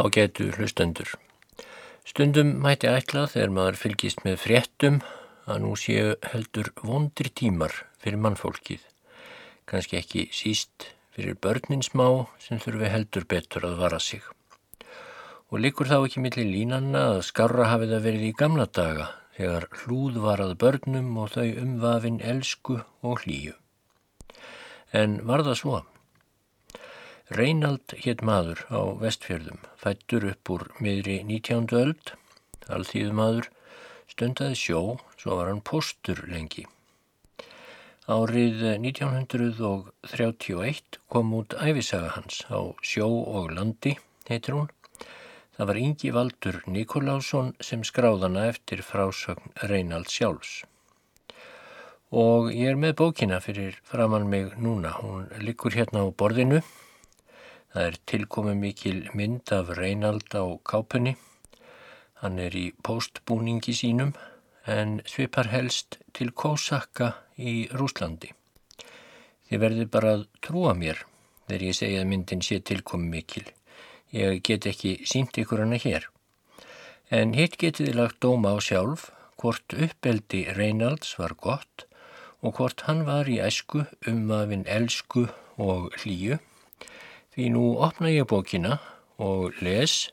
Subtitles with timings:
[0.00, 1.10] Ágætu hlustendur.
[2.08, 5.02] Stundum mæti ætla þegar maður fylgist með fréttum
[5.44, 8.80] að nú séu heldur vondir tímar fyrir mannfólkið.
[9.68, 12.06] Kanski ekki síst fyrir börnin smá
[12.40, 14.24] sem þurfi heldur betur að vara sig.
[15.52, 19.68] Og likur þá ekki millir línanna að skarra hafið að verið í gamla daga þegar
[19.82, 23.52] hlúð var að börnum og þau umvafin elsku og hlýju.
[24.96, 25.86] En var það svo?
[27.30, 31.70] Reinald hétt maður á vestfjörðum, fættur upp úr miðri 19.
[31.78, 32.18] öld,
[32.66, 33.46] allþýðu maður,
[34.10, 36.66] stundaði sjó, svo var hann postur lengi.
[38.10, 43.94] Árið 1931 kom út æfisaga hans á sjó og landi,
[44.26, 44.66] heitir hún.
[45.54, 50.66] Það var Ingi Valdur Nikolásson sem skráðana eftir frásögn Reinald sjálfs.
[52.10, 56.66] Og ég er með bókina fyrir framann mig núna, hún likur hérna á borðinu
[57.70, 61.12] Það er tilkomið mikil mynd af Reinald á kápunni.
[62.18, 64.10] Hann er í postbúningi sínum
[64.66, 68.32] en svipar helst til Kósakka í Rúslandi.
[69.46, 71.04] Þið verður bara að trúa mér
[71.46, 73.46] þegar ég segja að myndin sé tilkomið mikil.
[74.10, 76.10] Ég get ekki sínt ykkur hana hér.
[77.10, 81.86] En hitt getið þið lagt dóma á sjálf hvort uppeldi Reinalds var gott
[82.42, 86.42] og hvort hann var í æsku um aðvinn elsku og hlýju
[87.40, 88.74] Því nú opna ég bókina
[89.16, 90.10] og les.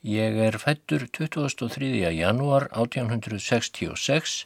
[0.00, 1.90] Ég er fættur 23.
[2.16, 4.38] janúar 1866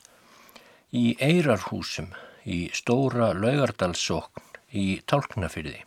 [0.91, 2.11] í Eirarhúsum
[2.43, 5.85] í stóra laugardalssókn í Tálknafyrði.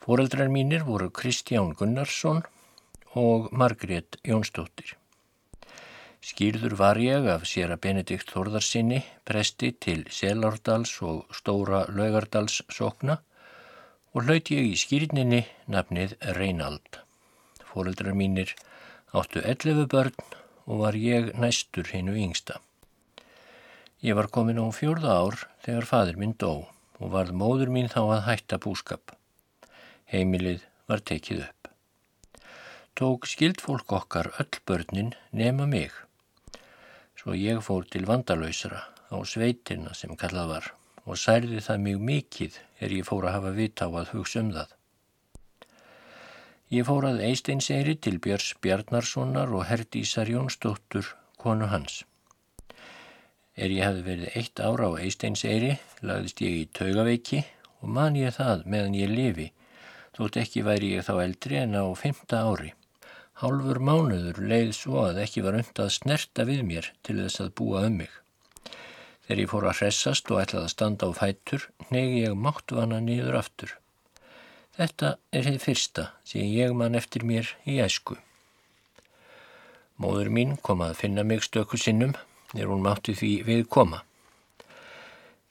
[0.00, 2.40] Fóreldrar mínir voru Kristján Gunnarsson
[3.12, 4.96] og Margrét Jónsdóttir.
[6.24, 13.20] Skýrður var ég af sér að Benedikt Þorðarsinni presti til Selárdals og Stóra Laugardalssókna
[14.18, 16.96] og hlaut ég í skýrninni nafnið Reinald.
[17.68, 18.50] Fóreldrar mínir
[19.14, 20.16] áttu 11 börn
[20.66, 22.56] og var ég næstur hinnu yngsta.
[24.02, 26.50] Ég var komin á fjörða ár þegar fadur minn dó
[26.98, 29.14] og varð móður mín þá að hætta búskap.
[30.10, 31.70] Heimilið var tekið upp.
[32.98, 35.94] Tók skildfólk okkar öll börnin nema mig.
[37.14, 38.82] Svo ég fór til vandalöysara
[39.14, 40.72] á sveitina sem kallað var
[41.08, 44.52] og særði það mjög mikið er ég fór að hafa vita á að hugsa um
[44.52, 44.74] það.
[46.68, 52.02] Ég fór að Eisteinseyri til Björns Bjarnarssonar og Herdísar Jónsdóttur, konu hans.
[53.56, 57.40] Er ég hefði verið eitt ára á Eisteinseyri, lagðist ég í taugaveiki
[57.80, 59.48] og man ég það meðan ég lifi,
[60.18, 62.74] þótt ekki væri ég þá eldri en á fymta ári.
[63.40, 67.86] Hálfur mánuður leið svo að ekki var undað snerta við mér til þess að búa
[67.88, 68.12] um mig.
[69.28, 73.34] Þegar ég fór að hressast og ætlaði að standa á fætur, negi ég máttvana nýður
[73.42, 73.74] aftur.
[74.78, 78.14] Þetta er þið fyrsta sem ég man eftir mér í æsku.
[80.00, 82.14] Móður mín kom að finna mig stöku sinnum
[82.54, 84.00] þegar hún mátti því við koma.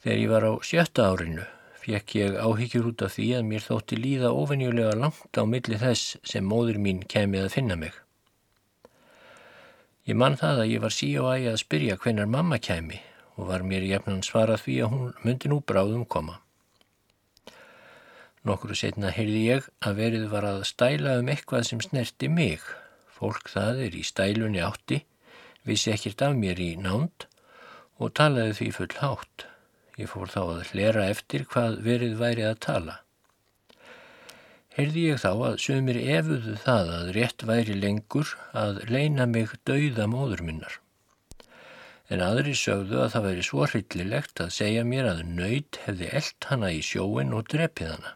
[0.02, 1.46] Þegar ég var á sjötta árinu
[1.84, 6.18] fekk ég áhyggjur út af því að mér þótti líða ofennjulega langt á milli þess
[6.26, 7.94] sem móður mín kemið að finna mig.
[10.10, 13.04] Ég man það að ég var sí og ægi að spyrja hvenar mamma kemi
[13.38, 16.40] og var mér jefnan svarað því að hún myndi nú bráðum koma.
[18.48, 22.64] Nokkru setna heyrði ég að verið var að stæla um eitthvað sem snerti mig.
[23.18, 25.02] Fólk það er í stælunni átti,
[25.68, 27.28] vissi ekkert af mér í nánd
[27.98, 29.46] og talaði því full hátt.
[29.98, 32.98] Ég fór þá að hlera eftir hvað verið væri að tala.
[34.78, 40.06] Heyrði ég þá að sömur efuðu það að rétt væri lengur að leina mig dauða
[40.12, 40.78] móður minnar
[42.14, 46.48] en aðri sögðu að það væri svo hryllilegt að segja mér að nöyt hefði eld
[46.52, 48.14] hana í sjóin og drepið hana.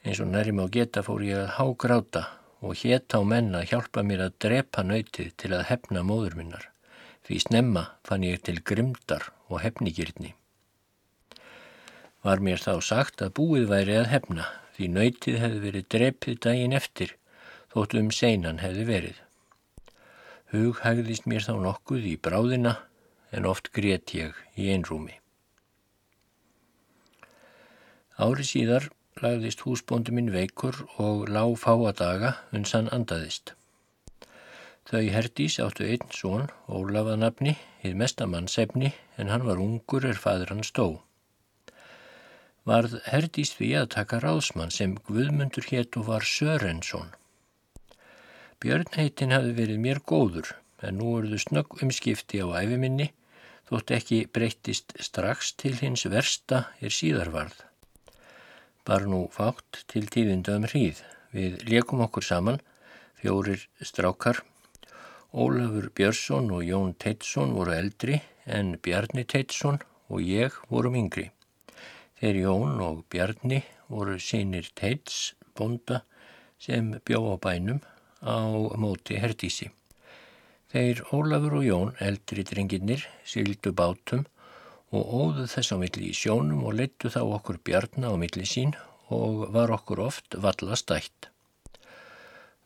[0.00, 2.24] Eins og nærim á geta fór ég að hágráta
[2.64, 6.66] og hétta á menna að hjálpa mér að drepa nöytið til að hefna móður minnar,
[7.24, 10.34] því snemma fann ég til grimdar og hefnigirni.
[12.24, 16.76] Var mér þá sagt að búið væri að hefna, því nöytið hefði verið drepið daginn
[16.76, 17.14] eftir,
[17.72, 19.20] þótt um seinan hefði verið.
[20.50, 22.72] Hug hægðist mér þá nokkuð í bráðina
[23.30, 25.14] en oft grét ég í einrúmi.
[28.18, 28.88] Ári síðar
[29.22, 33.54] lagðist húsbóndi minn veikur og lág fáa daga uns hann andaðist.
[34.90, 37.54] Þau herdís áttu einn són, Ólafanabni,
[37.84, 38.90] hið mestamannsefni
[39.22, 40.88] en hann var ungur er fadur hann stó.
[42.66, 47.14] Varð herdís því að taka ráðsmann sem Guðmundur hétt og var Sörensson.
[48.60, 50.50] Björnheitin hafi verið mér góður
[50.84, 53.06] en nú eruðu snögg umskipti á æfiminni
[53.70, 57.54] þótt ekki breyttist strax til hins versta er síðarvarð.
[58.84, 61.00] bar nú fátt til tíðindum hríð.
[61.32, 62.58] Við leikum okkur saman,
[63.20, 64.42] fjórir strákar.
[65.32, 69.78] Ólafur Björnsson og Jón Teitsson voru eldri en Bjarni Teitsson
[70.10, 71.30] og ég vorum yngri.
[72.20, 76.02] Þeir Jón og Bjarni voru sínir Teits bonda
[76.58, 77.80] sem bjó á bænum
[78.20, 78.38] á
[78.76, 79.70] móti Herdísi.
[80.70, 84.26] Þeir Ólafur og Jón, eldri drenginnir, syldu bátum
[84.94, 88.76] og óðu þess á milli í sjónum og leittu þá okkur bjarna á milli sín
[89.10, 91.30] og var okkur oft valla stætt.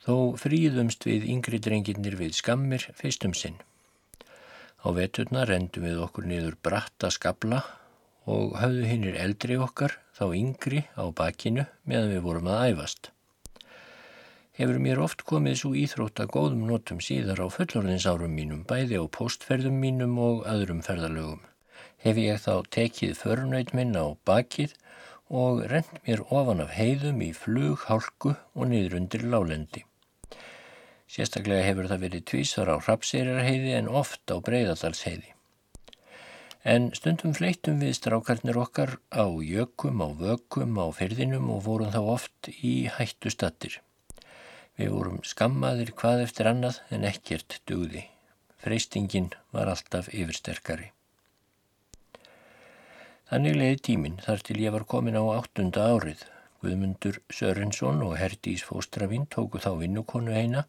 [0.05, 3.56] Þó fríðumst við yngri drenginnir við skammir fyrstum sinn.
[4.85, 7.62] Á veturna rendum við okkur niður bratta skabla
[8.29, 13.13] og höfðu hinnir eldri okkar, þá yngri, á bakinu meðan við vorum að æfast
[14.55, 19.05] hefur mér oft komið svo íþrótt að góðum notum síðar á fullorðinsárum mínum, bæði á
[19.11, 21.43] postferðum mínum og öðrum ferðalögum.
[22.05, 24.77] Hef ég þá tekið förnaut minn á bakið
[25.35, 29.83] og rent mér ofan af heiðum í flug, hálku og niður undir lálendi.
[31.11, 35.33] Sérstaklega hefur það verið tvísar á Hrapseirarheiði en oft á Breiðaldalsheiði.
[36.65, 42.01] En stundum fleittum við strákarnir okkar á jökum, á vökum, á fyrðinum og vorum þá
[42.15, 43.83] oft í hættu stattir.
[44.75, 48.00] Við vorum skammaðir hvað eftir annað en ekkert dugði.
[48.59, 50.88] Freystingin var alltaf yfirsterkari.
[53.31, 56.25] Þannig leiði tíminn þar til ég var komin á áttunda árið.
[56.65, 60.65] Guðmundur Sörensson og Herdís Fóstrafinn tóku þá vinnukonu eina,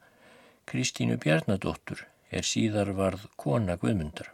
[0.70, 4.30] Kristínu Bjarnadóttur, er síðar varð kona Guðmundar.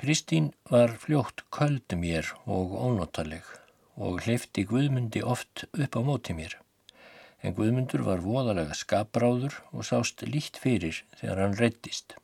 [0.00, 3.46] Kristín var fljótt köld mér og ónotaleg
[4.00, 6.56] og hleyfti Guðmundi oft upp á móti mér
[7.40, 12.16] en Guðmundur var voðalega skapráður og sást líkt fyrir þegar hann reyttist.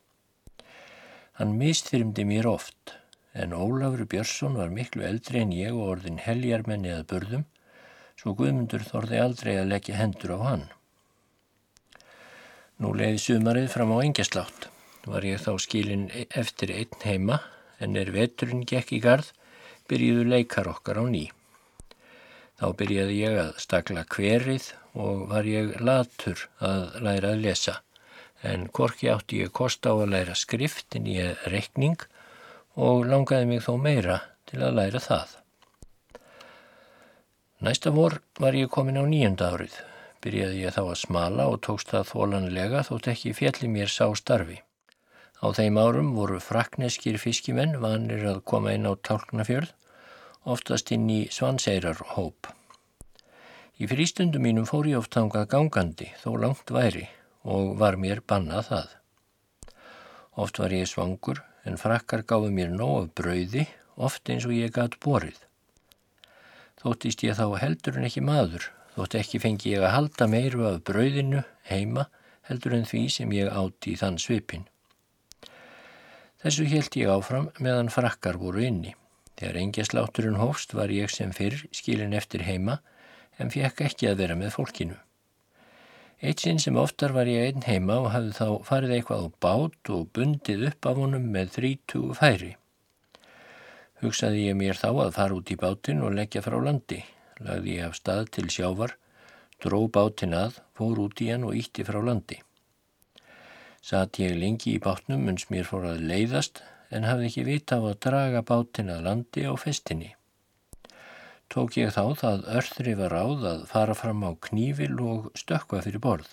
[1.37, 2.95] Hann mistþyrmdi mér oft,
[3.37, 7.45] en Ólafur Björnsson var miklu eldri en ég og orðin heljarmenni að börðum,
[8.17, 10.65] svo Guðmundur þorði aldrei að leggja hendur á hann.
[12.81, 14.69] Nú leiði sumarið fram á engjaslátt.
[15.07, 17.39] Var ég þá skilin eftir einn heima,
[17.81, 19.29] en er veturinn gekk í gard,
[19.89, 21.29] byrjuðu leikar okkar á ný.
[22.57, 27.81] Þá byrjaði ég að stakla hverið og var ég latur að læra að lesa
[28.43, 31.17] en korki átti ég kost á að læra skriftin í
[31.51, 31.99] reikning
[32.77, 35.37] og langaði mig þó meira til að læra það.
[37.67, 39.77] Næsta vor var ég komin á nýjunda árið.
[40.21, 44.61] Byrjaði ég þá að smala og tókst það þólanlega þótt ekki fjalli mér sá starfi.
[45.41, 49.73] Á þeim árum voru frakneskir fiskimenn vanir að koma inn á tálknafjörð,
[50.45, 52.49] oftast inn í svanseirar hóp.
[53.77, 57.03] Í frístundum mínum fór ég oft þangað gangandi þó langt væri
[57.45, 58.95] og var mér bannað það.
[60.41, 63.67] Oft var ég svangur en frakkar gáði mér nóg af brauði,
[63.97, 65.37] oft eins og ég gæt borið.
[66.81, 70.81] Þóttist ég þá heldur en ekki maður, þótt ekki fengi ég að halda meiru af
[70.89, 72.09] brauðinu heima
[72.49, 74.65] heldur en því sem ég átti í þann svipin.
[76.41, 78.97] Þessu held ég áfram meðan frakkar voru inni.
[79.37, 82.81] Þegar engjastlátturinn hófst var ég sem fyrr skilin eftir heima
[83.39, 84.97] en fekk ekki að vera með fólkinu.
[86.25, 89.91] Eitt sinn sem oftar var ég einn heima og hafði þá farið eitthvað á bát
[89.93, 92.55] og bundið upp af honum með þrítúu færi.
[94.01, 97.03] Hugsaði ég mér þá að fara út í bátin og leggja frá landi.
[97.45, 98.97] Lagði ég af stað til sjávar,
[99.61, 102.41] dró bátin að, fór út í hann og ítti frá landi.
[103.85, 107.85] Satt ég lengi í bátnum uns mér fór að leiðast en hafði ekki vita á
[107.85, 110.15] að draga bátin að landi á festinni
[111.53, 116.03] tók ég þá það örþri var áð að fara fram á knífil og stökka fyrir
[116.03, 116.29] borð.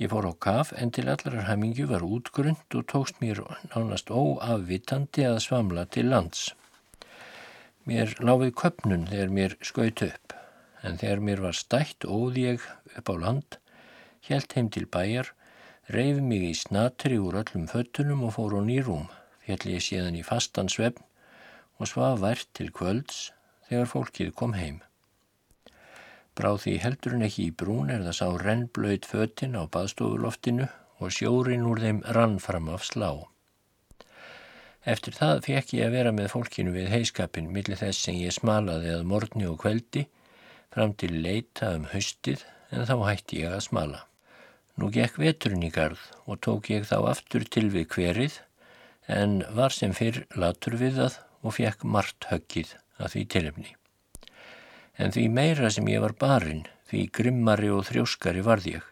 [0.00, 5.26] Ég fór á kaf en til allar hæmingu var útgrund og tókst mér nánast óafvitandi
[5.28, 6.50] að svamla til lands.
[7.88, 10.34] Mér láfið köpnun þegar mér skaut upp,
[10.82, 13.58] en þegar mér var stætt óð ég upp á land,
[14.28, 15.32] helt heim til bæjar,
[15.90, 19.08] reyf mig í snatri úr öllum föttunum og fór á nýrum,
[19.44, 21.02] fjall ég séðan í fastan svefn
[21.82, 23.32] og svaf vært til kvölds
[23.66, 24.78] þegar fólkið kom heim.
[26.38, 30.68] Bráð því heldur en ekki í brún er það sá rennblöyt föttin á baðstofuloftinu
[31.02, 33.10] og sjórin úr þeim rann fram af slá.
[34.92, 38.94] Eftir það fekk ég að vera með fólkinu við heiskapin millir þess sem ég smalaði
[38.94, 40.06] að morgni og kveldi
[40.74, 44.00] fram til leita um haustið en þá hætti ég að smala.
[44.78, 48.40] Nú gekk veturinn í gard og tók ég þá aftur til við hverið
[49.12, 53.74] en var sem fyrr latur við það og fekk margt höggið að því tilumni.
[54.98, 58.88] En því meira sem ég var barinn, því grimmari og þrjóskari varð ég.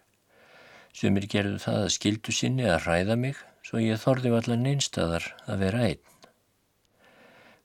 [0.96, 5.66] Sumir gerðu það að skildu sinni að ræða mig, svo ég þorði allan einstæðar að
[5.66, 6.06] vera einn.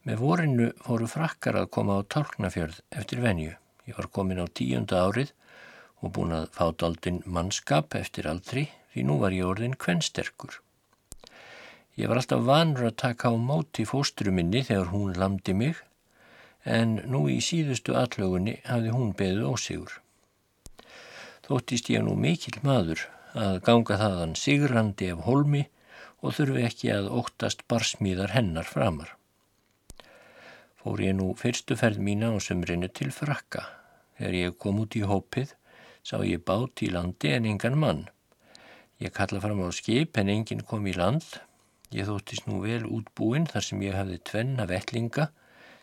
[0.05, 3.55] Með vorinu fóru frakkar að koma á tálknafjörð eftir venju.
[3.89, 5.31] Ég var komin á tíunda árið
[6.03, 10.59] og búin að fá daldinn mannskap eftir aldri því nú var ég orðin kvensterkur.
[11.95, 15.81] Ég var alltaf vanur að taka á móti fóstruminni þegar hún lamdi mig
[16.77, 19.99] en nú í síðustu allögunni hafði hún beðu ósigur.
[21.45, 25.67] Þóttist ég nú mikill maður að ganga þaðan sigrandi af holmi
[26.21, 29.13] og þurfi ekki að óttast barsmíðar hennar framar
[30.85, 33.63] fór ég nú fyrstu ferð mína á sömrinu til frakka.
[34.19, 35.55] Þegar ég kom út í hópið
[36.05, 38.03] sá ég bát í landi en engan mann.
[39.01, 41.25] Ég kalla fram á skip en enginn kom í land.
[41.93, 45.29] Ég þóttist nú vel útbúinn þar sem ég hafði tvenna vellinga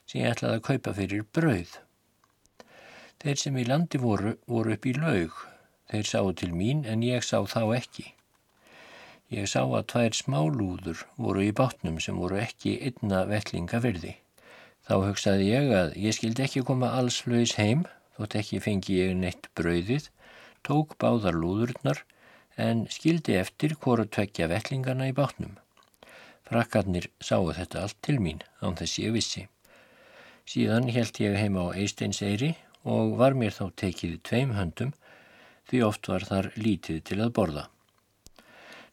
[0.07, 1.77] sem ég ætlaði að kaupa fyrir brauð.
[3.23, 5.37] Þeir sem í landi voru, voru upp í laug.
[5.93, 8.09] Þeir sáu til mín en ég sá þá ekki.
[9.33, 14.17] Ég sá að tvær smálúður voru í bátnum sem voru ekki einna vellinga virði.
[14.83, 17.87] Þá hugsaði ég að ég skildi ekki koma alls laus heim,
[18.19, 20.11] þótt ekki fengi ég neitt brauðið,
[20.67, 22.03] tók báðar lúðurnar
[22.61, 25.62] en skildi eftir hvora tvekja vellingarna í bátnum.
[26.49, 29.47] Frakkarnir sáu þetta allt til mín án þess ég vissi.
[30.49, 34.91] Síðan held ég heim á Eisteinseyri og var mér þá tekið tveim höndum
[35.71, 37.69] því oft var þar lítið til að borða.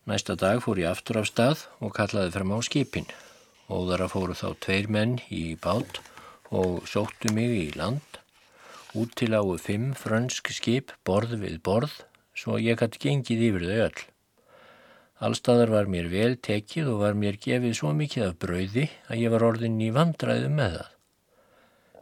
[0.10, 3.10] Næsta dag fór ég aftur af stað og kallaði fram á skipin.
[3.70, 6.00] Óðara fóru þá tveir menn í bát
[6.50, 8.22] og sóttu mig í land.
[8.98, 12.00] Út til áu fimm frönsk skip borð við borð
[12.34, 14.02] svo ég hatt gengið yfir þau öll.
[15.20, 19.34] Allstaðar var mér vel tekið og var mér gefið svo mikið af brauði að ég
[19.34, 20.94] var orðin í vandræðu með það.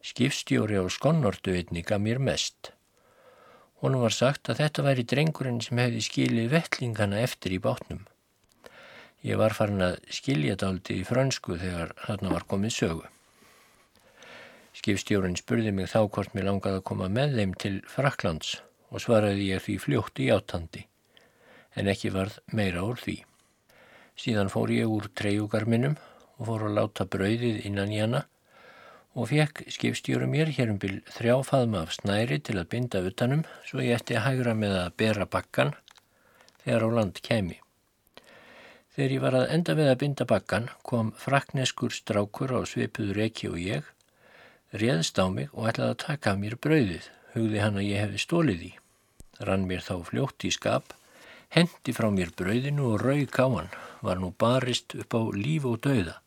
[0.06, 2.72] Skipstjóri á skonnortu einni gaf mér mest.
[3.82, 8.06] Honum var sagt að þetta væri drengurinn sem hefði skilið vettlingana eftir í bátnum.
[9.26, 13.08] Ég var farin að skilja daldi í frönsku þegar þarna var komið sögu.
[14.78, 18.60] Skipstjórun spurði mig þá hvort mér langaði að koma með þeim til Fraklands
[18.94, 20.86] og svaraði ég því fljótt í átandi,
[21.78, 23.20] en ekki varð meira úr því.
[24.18, 25.98] Síðan fór ég úr treyjugarminum
[26.38, 28.24] og fór að láta brauðið innan í hana
[29.18, 33.46] og fekk skipstjóru mér hér um byrj þrjá faðma af snæri til að binda utanum
[33.66, 35.74] svo ég ætti að hægra með að bera bakkan
[36.64, 37.58] þegar á land kemi.
[38.98, 43.50] Þegar ég var að enda við að binda bakkan kom frakneskur strákur á svipuður ekki
[43.52, 43.90] og ég,
[44.74, 48.24] réðst á mig og ætlaði að taka af mér brauðið, hugði hann að ég hefði
[48.26, 48.72] stólið í.
[49.46, 50.97] Rann mér þá fljótt í skap,
[51.56, 53.70] hendi frá mér brauðinu og rauk á hann,
[54.01, 56.20] var nú barist upp á líf og dauða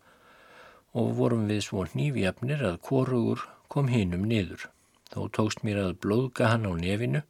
[0.90, 4.66] og vorum við svo nýfjafnir að korugur kom hinnum niður.
[5.10, 7.22] Þó tókst mér að blóðga hann á nefinu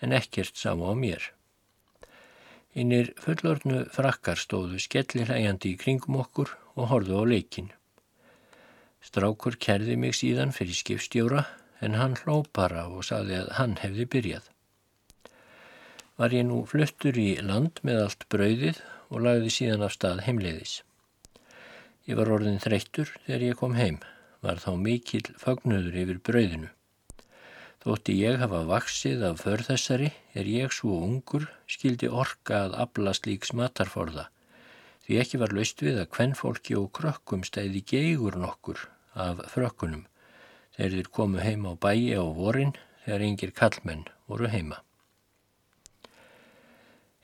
[0.00, 1.32] en ekkert sá á mér.
[2.74, 7.70] Innir fullornu frakkar stóðu skellir hægandi í kringum okkur og horðu á leikin.
[9.04, 11.44] Strákur kerði mig síðan fyrir skipstjóra
[11.84, 14.53] en hann hlópara og saði að hann hefði byrjað.
[16.20, 18.80] Var ég nú fluttur í land með allt brauðið
[19.10, 20.74] og lagði síðan af stað heimleiðis.
[22.06, 23.98] Ég var orðin þreyttur þegar ég kom heim,
[24.44, 26.70] var þá mikil fagnöður yfir brauðinu.
[27.84, 33.52] Þótti ég hafa vaksið af förðessari er ég svo ungur skildi orka að abla slíks
[33.52, 34.30] matarforða
[35.04, 38.86] því ekki var laust við að kvennfólki og krökkum stæði geigur nokkur
[39.26, 40.06] af frökkunum
[40.76, 42.72] þegar þeir komu heima á bæi á vorin
[43.04, 44.80] þegar yngir kallmenn voru heima.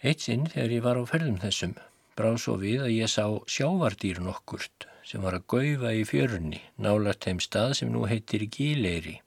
[0.00, 1.74] Eitt sinn þegar ég var á ferðum þessum
[2.16, 7.26] bráð svo við að ég sá sjávardýr nokkurt sem var að gaufa í fjörunni nálagt
[7.26, 9.18] þeim stað sem nú heitir Gíleiri.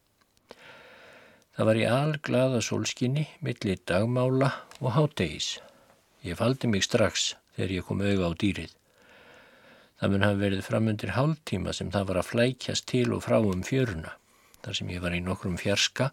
[1.54, 4.50] Það var í alglaða sólskinni, millir dagmála
[4.80, 5.60] og háttegis.
[6.26, 8.74] Ég faldi mig strax þegar ég kom auða á dýrið.
[10.02, 13.62] Það mun hafa verið framundir hálftíma sem það var að flækjast til og frá um
[13.62, 14.16] fjöruna.
[14.66, 16.10] Þar sem ég var í nokkrum fjarska,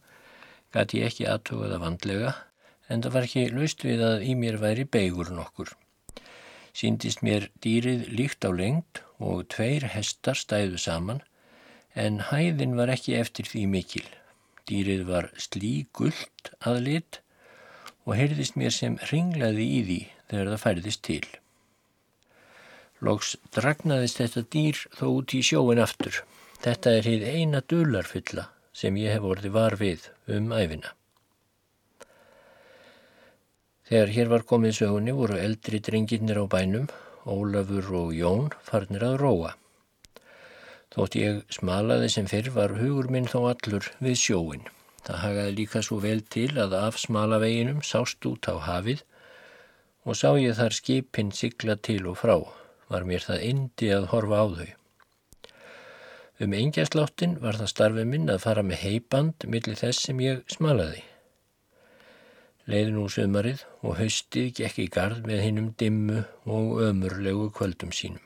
[0.74, 2.34] gæti ég ekki aðtöguða vandlega,
[2.90, 5.70] en það var ekki laust við að í mér væri beigur nokkur.
[6.76, 11.22] Síndist mér dýrið líkt á lengt og tveir hestar stæðu saman,
[11.94, 14.06] en hæðin var ekki eftir því mikil.
[14.70, 17.20] Dýrið var slígullt að lit
[18.06, 21.24] og heyrðist mér sem ringlaði í því þegar það færðist til.
[23.00, 26.22] Lóks dragnaðist þetta dýr þó út í sjóin aftur.
[26.60, 30.94] Þetta er hér eina dularfylla sem ég hef orðið var við um æfina.
[33.90, 36.84] Þegar hér var komið sögunni voru eldri drengirnir á bænum,
[37.26, 39.50] Ólafur og Jón, farnir að róa.
[40.94, 44.62] Þótt ég smalaði sem fyrr var hugur minn þó allur við sjóin.
[45.02, 49.02] Það hagaði líka svo vel til að af smalaveginum sást út á hafið
[50.06, 52.38] og sá ég þar skipin sigla til og frá,
[52.86, 54.70] var mér það indi að horfa á þau.
[56.46, 61.09] Um engjasláttin var það starfið minn að fara með heiband millir þess sem ég smalaði.
[62.70, 68.22] Leiði nú sömarið og haustið gekk í gard með hinnum dimmu og ömurlegu kvöldum sínum.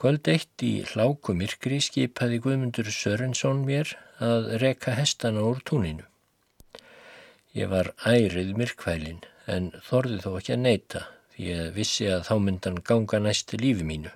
[0.00, 6.04] Kvöld eitt í hláku myrkri skipaði Guðmundur Sörensson mér að reka hestana úr túninu.
[7.56, 12.34] Ég var ærið myrkvælin en þorði þó ekki að neyta því að vissi að þá
[12.46, 14.12] myndan ganga næstu lífi mínu.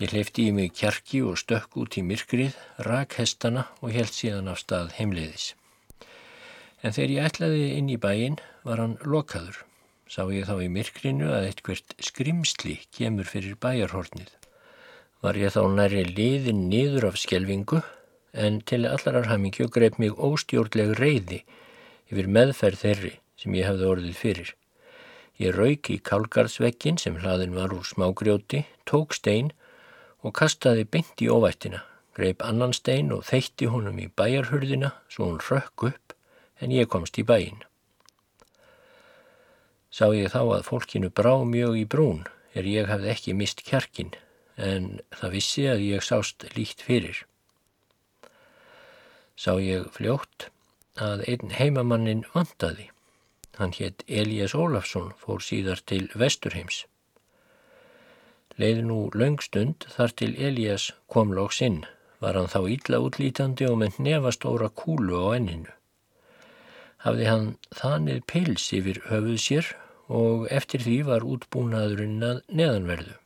[0.00, 2.56] Ég hleyfti í mig kjarki og stökk út í myrkrið,
[2.88, 5.52] rak hestana og held síðan af stað heimleiðis.
[6.82, 9.62] En þegar ég ætlaði inn í bæin var hann lokaður.
[10.10, 14.32] Sá ég þá í myrkrinu að eitthvert skrimsli kemur fyrir bæjarhornið
[15.22, 17.78] var ég þá næri liðin niður af skjelvingu
[18.44, 21.38] en til allarar hamingju greip mig óstjórnleg reyði
[22.10, 24.50] yfir meðferð þeirri sem ég hefði orðið fyrir.
[25.38, 29.52] Ég rauk í kálgarðsvekkin sem hlaðin var úr smágrjóti, tók stein
[30.22, 31.84] og kastaði beint í óvættina,
[32.18, 36.01] greip annan stein og þeitti honum í bæjarhurðina svo hún rökk upp
[36.62, 37.60] en ég komst í bæin.
[39.92, 42.22] Sá ég þá að fólkinu brá mjög í brún
[42.56, 44.14] er ég hafði ekki mist kjarkin
[44.56, 47.24] en það vissi að ég sást líkt fyrir.
[49.36, 50.48] Sá ég fljótt
[50.96, 52.88] að einn heimamannin vandaði.
[53.58, 56.86] Hann hétt Elias Ólafsson, fór síðar til Vesturheims.
[58.60, 61.82] Leið nú laungstund þar til Elias kom lóks inn,
[62.20, 65.72] var hann þá ítla útlítandi og með nefastóra kúlu á enninu.
[67.02, 69.72] Hafði hann þanið pils yfir höfuð sér
[70.12, 73.18] og eftir því var útbúnaðurinn að neðanverðu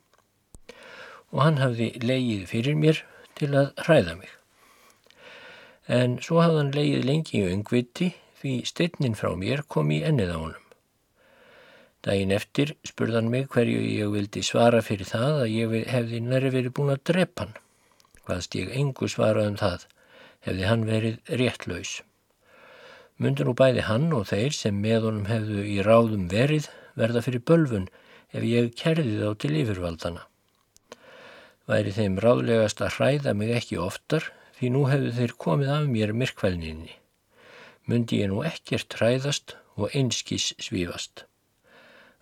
[1.33, 3.01] og hann hafði leið fyrir mér
[3.37, 4.31] til að hræða mig.
[5.87, 10.33] En svo hafði hann leið lengi í öngviti því steinnin frá mér kom í ennið
[10.33, 10.63] á honum.
[12.05, 16.75] Dægin eftir spurðan mig hverju ég vildi svara fyrir það að ég hefði næri verið
[16.77, 17.55] búin að drepa hann.
[18.27, 19.87] Hvaðst ég engu svara um það,
[20.47, 21.97] hefði hann verið réttlaus.
[23.17, 27.45] Mundur nú bæði hann og þeir sem með honum hefðu í ráðum verið verða fyrir
[27.49, 27.87] bölfun
[28.33, 30.27] ef ég kerði þá til yfirvaldana
[31.67, 36.13] væri þeim ráðlegast að hræða mig ekki oftar því nú hefðu þeir komið af mér
[36.15, 36.93] myrkvælninni.
[37.87, 41.25] Mundi ég nú ekkert hræðast og einskís svífast.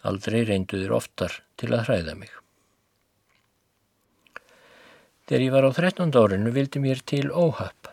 [0.05, 2.33] Aldrei reyndu þeir oftar til að hræða mig.
[5.25, 6.11] Þegar ég var á 13.
[6.21, 7.89] árinu vildi mér til óhapp.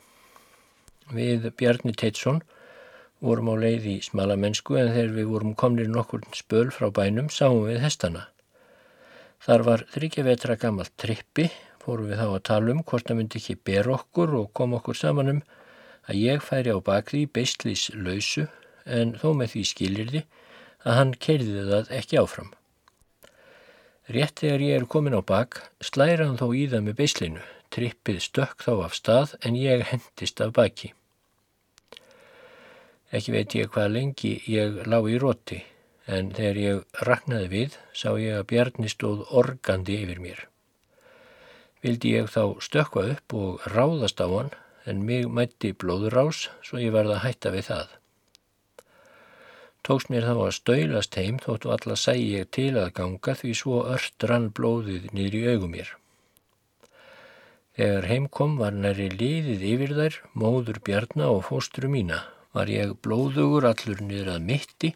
[1.12, 2.42] Við Bjarni Teitsson
[3.22, 7.30] vorum á leið í smala mennsku en þegar við vorum komnir nokkur spöl frá bænum
[7.30, 8.26] sáum við hestana.
[9.42, 11.48] Þar var þryggja vetra gammalt trippi,
[11.82, 14.98] fórum við þá að tala um hvort það myndi ekki ber okkur og kom okkur
[14.98, 15.42] saman um
[16.10, 18.48] að ég færi á bakði beistlis lausu
[18.86, 20.24] en þó með því skilirði
[20.82, 22.50] að hann keirði það ekki áfram.
[24.12, 28.18] Rétt þegar ég er komin á bak slæra hann þó í það með beislinu, trippið
[28.26, 30.90] stökk þá af stað en ég hendist af baki.
[33.12, 35.60] Ekki veit ég hvað lengi ég lág í róti
[36.08, 40.40] en þegar ég raknaði við sá ég að Bjarni stóð organdi yfir mér.
[41.82, 44.52] Vildi ég þá stökka upp og ráðast á hann
[44.88, 47.88] en mig mætti blóðurás svo ég verða að hætta við það.
[49.82, 53.80] Tókst mér þá að stöylast heim þóttu alla sæ ég til að ganga því svo
[53.90, 55.88] ört rann blóðið niður í augum mér.
[57.76, 62.20] Þegar heim kom var næri liðið yfir þær, móður bjarna og fósturu mína,
[62.52, 64.92] var ég blóðugur allur niður að mitti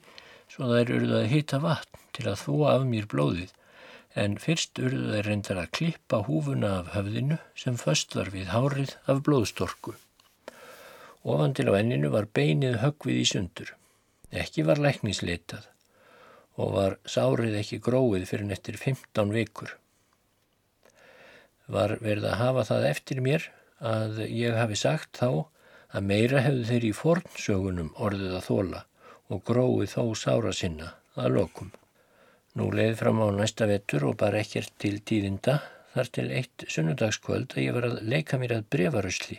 [0.52, 3.54] svo þær urðu að hýta vatn til að þúa af mér blóðið
[4.16, 8.94] en fyrst urðu þær reyndar að klippa húfuna af höfðinu sem föst var við hárið
[9.12, 9.96] af blóðstorku.
[11.26, 13.72] Ofan til á enninu var beinið högvið í sundur.
[14.32, 15.66] Ekki var læknisleitað
[16.56, 19.74] og var sárið ekki gróið fyrir nettir 15 vikur.
[21.68, 23.50] Var verið að hafa það eftir mér
[23.84, 25.50] að ég hafi sagt þá
[25.94, 28.82] að meira hefðu þeir í fornsögunum orðið að þóla
[29.32, 31.72] og gróið þó sára sinna að lokum.
[32.56, 35.58] Nú leiði fram á næsta vettur og bara ekkert til tíðinda
[35.92, 39.38] þar til eitt sunnudagskvöld að ég var að leika mér að brevarusli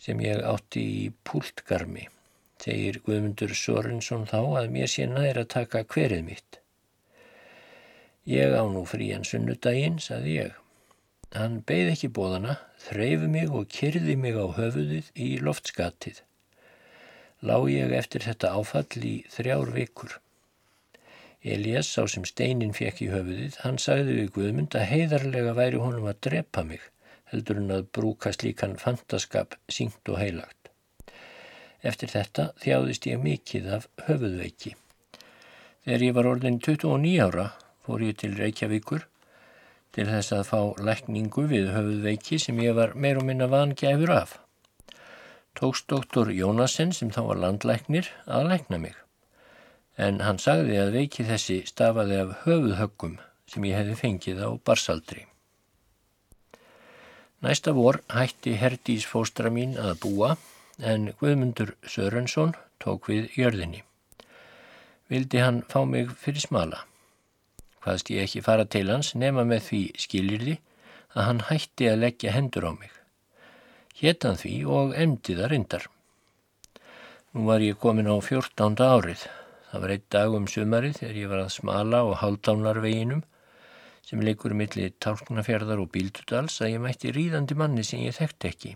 [0.00, 2.06] sem ég átti í púltgarmi.
[2.60, 6.60] Segir Guðmundur Sorensson þá að mér sé nær að taka hverið mitt.
[8.28, 10.58] Ég á nú frían sunnudaginn, saði ég.
[11.34, 16.24] Hann beigð ekki bóðana, þreyfi mig og kyrði mig á höfuðið í loftskatið
[17.40, 20.18] lág ég eftir þetta áfall í þrjár vikur.
[21.40, 26.08] Elias, sá sem steinin fekk í höfuðið, hann sagði við Guðmund að heiðarlega væri honum
[26.10, 26.82] að drepa mig,
[27.32, 30.68] heldur hann að brúka slíkan fantaskap syngt og heilagt.
[31.80, 34.74] Eftir þetta þjáðist ég mikið af höfuðveiki.
[35.86, 37.46] Þegar ég var orðin 29 ára
[37.86, 39.06] fór ég til Reykjavíkur
[39.96, 44.36] til þess að fá lækningu við höfuðveiki sem ég var meir og minna vangæfur af.
[45.58, 48.94] Tókst doktor Jónasen sem þá var landlæknir að lækna mig.
[49.98, 53.18] En hann sagði að veiki þessi stafaði af höfuðhöggum
[53.50, 55.26] sem ég hefði fengið á barsaldri.
[57.42, 60.34] Næsta vor hætti Herdís fóstra mín að búa
[60.78, 63.82] en Guðmundur Sörensson tók við jörðinni.
[65.10, 66.84] Vildi hann fá mig fyrir smala
[67.84, 70.56] hvaðst ég ekki fara til hans nema með því skilirði
[71.14, 72.92] að hann hætti að leggja hendur á mig.
[74.00, 75.86] Héttan því og emdi það reyndar.
[77.34, 79.26] Nú var ég komin á fjórtánda árið.
[79.70, 83.24] Það var einn dag um sumarið þegar ég var að smala á haldánarveginum
[84.06, 88.72] sem leikur millir tálknafjörðar og bíldudals að ég mætti ríðandi manni sem ég þekkt ekki.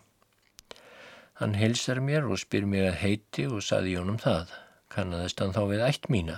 [1.40, 4.52] Hann helsar mér og spyr mér að heiti og saði jónum það.
[4.94, 6.36] Kannaðist hann þá við ætt mína.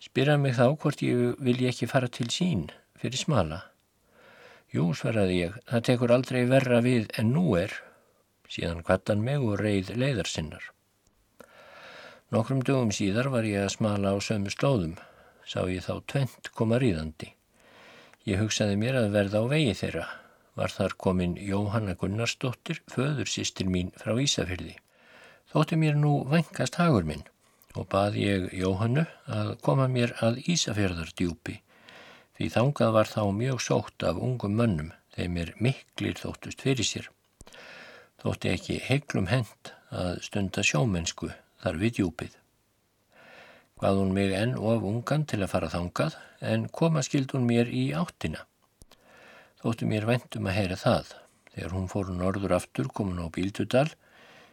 [0.00, 2.62] Spyrja mig þá hvort ég vilji ekki fara til sín
[3.00, 3.58] fyrir smala.
[4.72, 7.74] Jú, svaraði ég, það tekur aldrei verra við en nú er,
[8.48, 10.62] síðan kvattan mig og reið leiðarsinnar.
[12.32, 14.94] Nokkrum dögum síðar var ég að smala á sömu slóðum,
[15.44, 17.34] sá ég þá tvent koma ríðandi.
[18.24, 20.06] Ég hugsaði mér að verða á vegi þeirra,
[20.56, 24.78] var þar komin Jóhanna Gunnarsdóttir, föður sýstir mín frá Ísafyrði.
[25.52, 27.26] Þótti mér nú vengast hagur minn
[27.78, 31.60] og bað ég Jóhannu að koma mér að Ísafjörðardjúpi
[32.38, 37.08] því þangað var þá mjög sótt af ungum mönnum þeim er miklir þóttust fyrir sér.
[38.20, 41.30] Þótti ekki heiklum hend að stunda sjómennsku
[41.62, 42.36] þar við djúpið.
[43.80, 46.16] Hvað hún mig enn of ungan til að fara þangað
[46.52, 48.44] en koma skild hún mér í áttina.
[49.60, 51.14] Þótti mér vendum að heyra það.
[51.52, 53.88] Þegar hún fór norður aftur komin á Bíldudal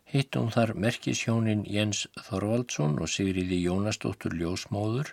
[0.07, 5.09] Hitt hún þar merkishjónin Jens Þorvaldsson og Sigriði Jónastóttur Ljósmóður.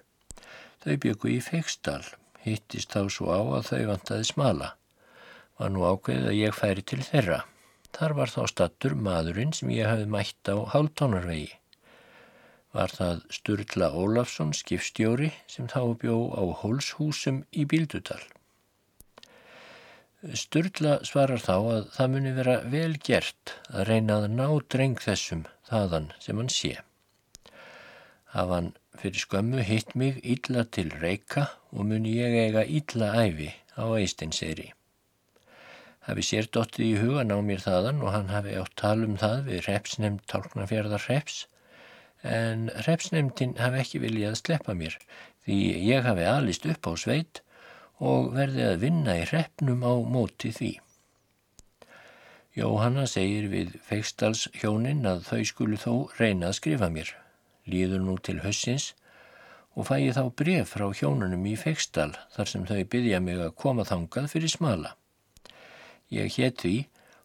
[0.84, 2.04] Þau byggu í Feiksdal,
[2.44, 4.68] hittist þá svo á að þau vantaði smala.
[5.58, 7.40] Var nú ákveðið að ég færi til þeirra.
[7.94, 11.50] Þar var þá stattur maðurinn sem ég hafi mætt á hálftónarvegi.
[12.74, 18.22] Var það Sturla Ólafsson, skipstjóri, sem þá bjó á hólshúsum í Bíldudal.
[20.32, 25.42] Sturla svarar þá að það muni vera vel gert að reyna að ná dreng þessum
[25.68, 26.70] þaðan sem hann sé.
[28.32, 28.70] Haf hann
[29.02, 31.44] fyrir skömmu hitt mig illa til reyka
[31.76, 34.70] og muni ég eiga illa æfi á eistinseyri.
[36.08, 39.64] Hafi sér dottið í huga ná mér þaðan og hann hafi átt talum það við
[39.68, 41.44] repsnefnd tálknafjörðar reps
[42.24, 44.96] en repsnefndin hafi ekki viljað sleppa mér
[45.44, 47.43] því ég hafi alist upp á sveit
[48.02, 50.72] og verði að vinna í hreppnum á móti því.
[52.54, 57.08] Jóhanna segir við Feiksdals hjónin að þau skulu þó reyna að skrifa mér.
[57.66, 58.92] Líður nú til hössins
[59.74, 63.56] og fæ ég þá bref frá hjónunum í Feiksdal þar sem þau byggja mig að
[63.58, 64.94] koma þangað fyrir smala.
[66.14, 66.76] Ég hétt því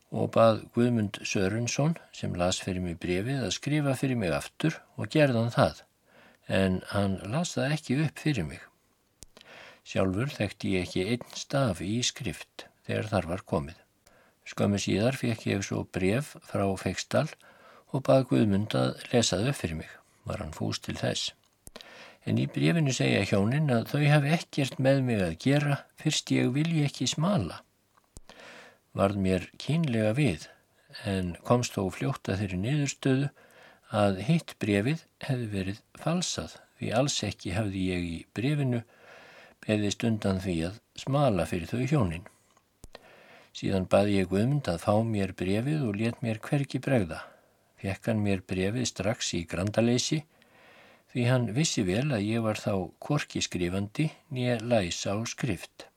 [0.09, 5.13] og bað Guðmund Sörensson sem las fyrir mig brefið að skrifa fyrir mig aftur og
[5.13, 5.83] gerðan það
[6.49, 8.68] en hann las það ekki upp fyrir mig.
[9.89, 13.77] Sjálfur þekkti ég ekki einn staf í skrift þegar þar var komið.
[14.45, 17.25] Skömmu síðar fekk ég svo bref frá Feiksdal
[17.89, 19.89] og bað Guðmund að lesa þau fyrir mig.
[20.29, 21.31] Var hann fúst til þess.
[22.21, 26.53] En í brefinu segja hjónin að þau hafi ekkert með mig að gera fyrst ég
[26.53, 27.63] vilji ekki smala.
[28.93, 30.45] Varð mér kínlega við
[31.09, 33.33] en komst þó fljóta þeirri niðurstöðu
[33.89, 38.85] að hitt brefið hefði verið falsað því alls ekki hafði ég í brefinu
[39.69, 42.25] beðist undan því að smala fyrir þau hjónin.
[43.53, 47.21] Síðan baði ég Guðmund að fá mér brefið og let mér hverki bregða.
[47.79, 50.23] Fekk hann mér brefið strax í grandaleysi
[51.13, 55.87] því hann vissi vel að ég var þá korki skrifandi nýja læsa á skrift.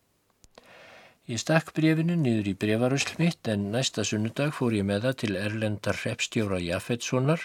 [1.31, 5.37] Ég stakk brefinu niður í brefarösl mitt en næsta sunnudag fór ég með það til
[5.39, 7.45] Erlendar repstjóra Jafetssonar.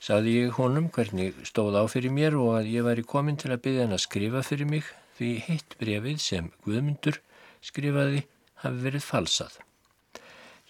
[0.00, 3.66] Saði ég honum hvernig stóð á fyrir mér og að ég væri komin til að
[3.66, 4.88] byggja hann að skrifa fyrir mig
[5.20, 7.20] því hitt brefið sem Guðmundur
[7.60, 8.24] skrifaði
[8.64, 9.58] hafi verið falsað.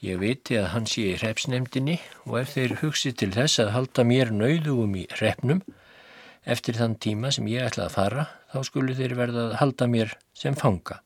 [0.01, 4.05] Ég viti að hann sé í hrepsnemdini og ef þeir hugsi til þess að halda
[4.09, 5.61] mér nauðugum í hrepnum
[6.49, 10.17] eftir þann tíma sem ég ætla að fara þá skulu þeir verða að halda mér
[10.35, 10.99] sem fanga.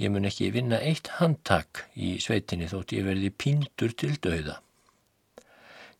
[0.00, 4.60] Ég mun ekki vinna eitt handtak í sveitinni þótt ég verði píndur til dauða.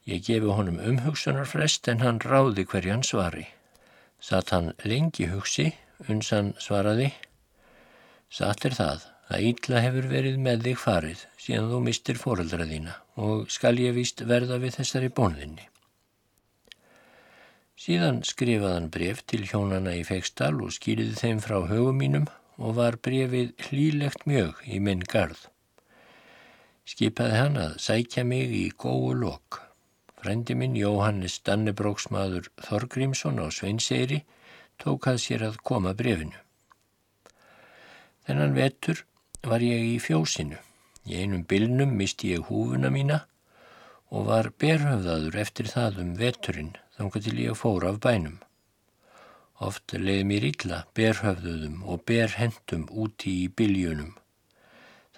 [0.09, 3.45] Ég gefi honum umhugsunarfrest en hann ráði hverjan svari.
[4.23, 5.73] Satt hann lengi hugsi
[6.09, 7.11] Unsan svaraði,
[8.33, 12.95] satt er það að ítla hefur verið með þig farið síðan þú mistir fóröldra þína
[13.21, 15.67] og skal ég víst verða við þessari bónðinni.
[17.81, 22.27] Síðan skrifaðan bref til hjónana í Feiksdal og skýriði þeim frá högum mínum
[22.61, 25.47] og var brefið hlýlegt mjög í minn garð.
[26.89, 29.63] Skipaði hann að sækja mig í góu lok.
[30.21, 34.25] Frendi minn Jóhannes Dannebróksmaður Þorgrímsson á Sveinseyri
[34.83, 36.37] tók að sér að koma brefinu.
[38.27, 39.05] Þennan vetur
[39.47, 40.59] var ég í fjósinu.
[41.09, 43.23] Í einum bylnum misti ég húfuna mína
[44.11, 48.38] og var berhöfðaður eftir það um veturinn þangar til ég fór af bænum.
[49.61, 54.14] Oft leiði mér illa berhöfðuðum og berhendum úti í byljunum.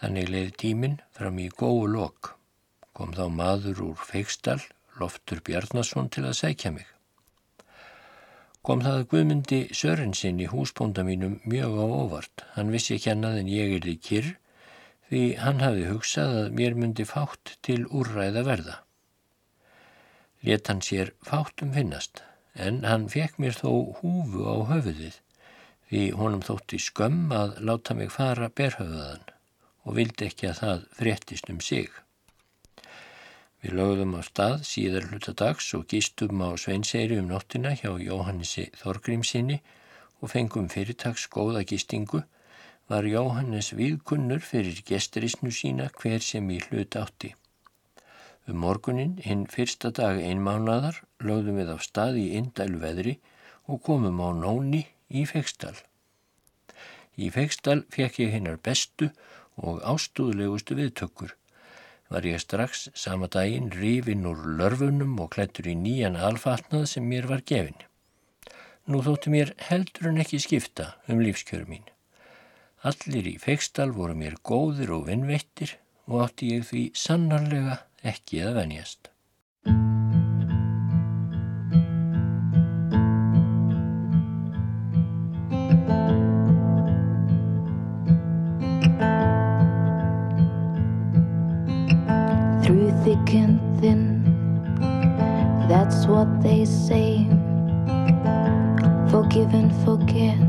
[0.01, 2.35] Þannig leiði tíminn fram í góu lok.
[2.93, 4.61] Kom þá maður úr Feiksdal,
[5.01, 6.92] Loftur Bjarnason, til að sækja mig.
[8.63, 12.43] Kom það Guðmundi Sörensinn í húsbónda mínum mjög á óvart.
[12.55, 14.29] Hann vissi ekki annað en ég er í kyrr
[15.09, 18.77] því hann hafi hugsað að mér myndi fátt til úrræða verða.
[20.47, 22.23] Let hann sér fátum finnast
[22.55, 25.19] en hann fekk mér þó húfu á höfuðið
[25.91, 29.27] því honum þótti skömm að láta mig fara berhöfuðan
[29.83, 31.91] og vildi ekki að það fréttist um sig.
[33.63, 39.61] Við lögðum á stað síðar hlutadags og gístum á Sveinseyri um nóttina hjá Jóhannesi Þorgrímsinni
[40.19, 42.25] og fengum fyrirtags góða gístingu
[42.91, 47.31] var Jóhannes viðkunnur fyrir gesterisnu sína hver sem í hlut átti.
[48.51, 53.15] Um morgunin, hinn fyrsta dag einmánadar, lögðum við á stað í indælu veðri
[53.71, 55.77] og komum á nóni í Fekstal.
[57.15, 59.13] Í Fekstal fekk ég hinnar bestu
[59.55, 61.37] og ástúðlegustu viðtökkur
[62.13, 67.29] var ég strax sama daginn rífin úr lörfunum og klættur í nýjan alfatnað sem mér
[67.31, 67.79] var gefin.
[68.91, 71.87] Nú þótti mér heldur en ekki skipta um lífskjöru mín.
[72.83, 75.77] Allir í feikstal voru mér góðir og vinnveittir
[76.11, 79.12] og átti ég því sannarlega ekki að venjast.
[95.93, 97.27] That's what they say.
[99.11, 100.41] Forgive and forget.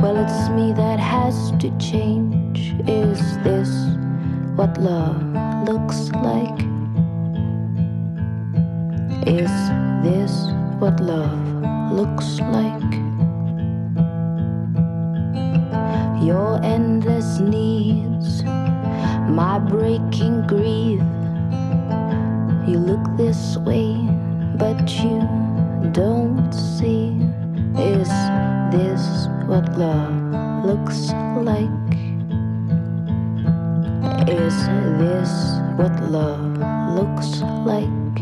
[0.00, 2.74] Well, it's me that has to change.
[2.88, 3.68] Is this
[4.54, 5.20] what love
[5.66, 6.60] looks like?
[9.26, 9.50] Is
[10.06, 10.46] this
[10.78, 12.92] what love looks like?
[16.22, 21.02] Your endless needs, my breaking grief
[22.68, 23.94] you look this way,
[24.58, 25.20] but you
[25.92, 27.14] don't see.
[27.78, 28.08] Is
[28.74, 31.12] this what love looks
[31.46, 31.88] like?
[34.28, 34.56] Is
[34.98, 35.32] this
[35.78, 36.58] what love
[36.98, 38.16] looks like?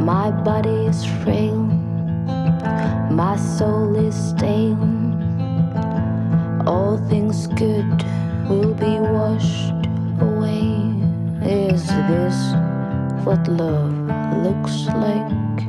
[0.00, 1.60] My body is frail,
[3.10, 4.78] my soul is stale.
[6.66, 8.04] All things good
[8.48, 9.86] will be washed
[10.20, 10.64] away.
[11.42, 12.63] Is this
[13.24, 13.96] what love
[14.44, 15.62] looks like?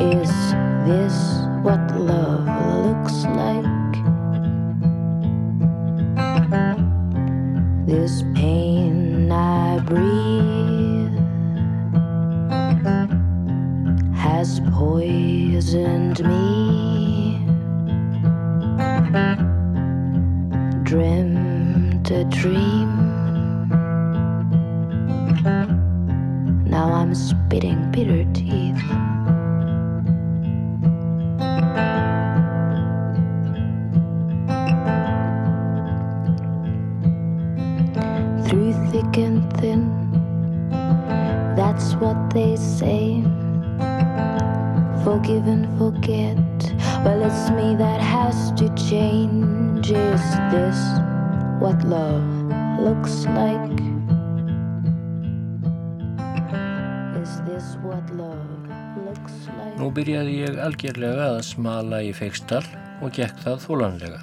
[0.00, 0.30] Is
[0.88, 1.16] this
[1.62, 2.46] what love
[2.86, 3.94] looks like?
[7.86, 11.18] This pain I breathe
[14.16, 17.42] has poisoned me.
[20.84, 22.75] Dreamt a dream.
[47.46, 49.90] Well, it's me that has to change.
[49.90, 50.78] Is this
[51.60, 52.26] what love
[52.80, 53.76] looks like?
[59.76, 62.64] Nú byrjaði ég algjörlega að smala í feikstal
[63.04, 64.20] og gekk það þólanlega.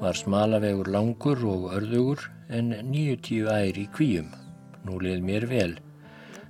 [0.00, 4.30] Var smalavegur langur og örðugur en 90 æri í kvíum.
[4.86, 5.74] Nú leið mér vel.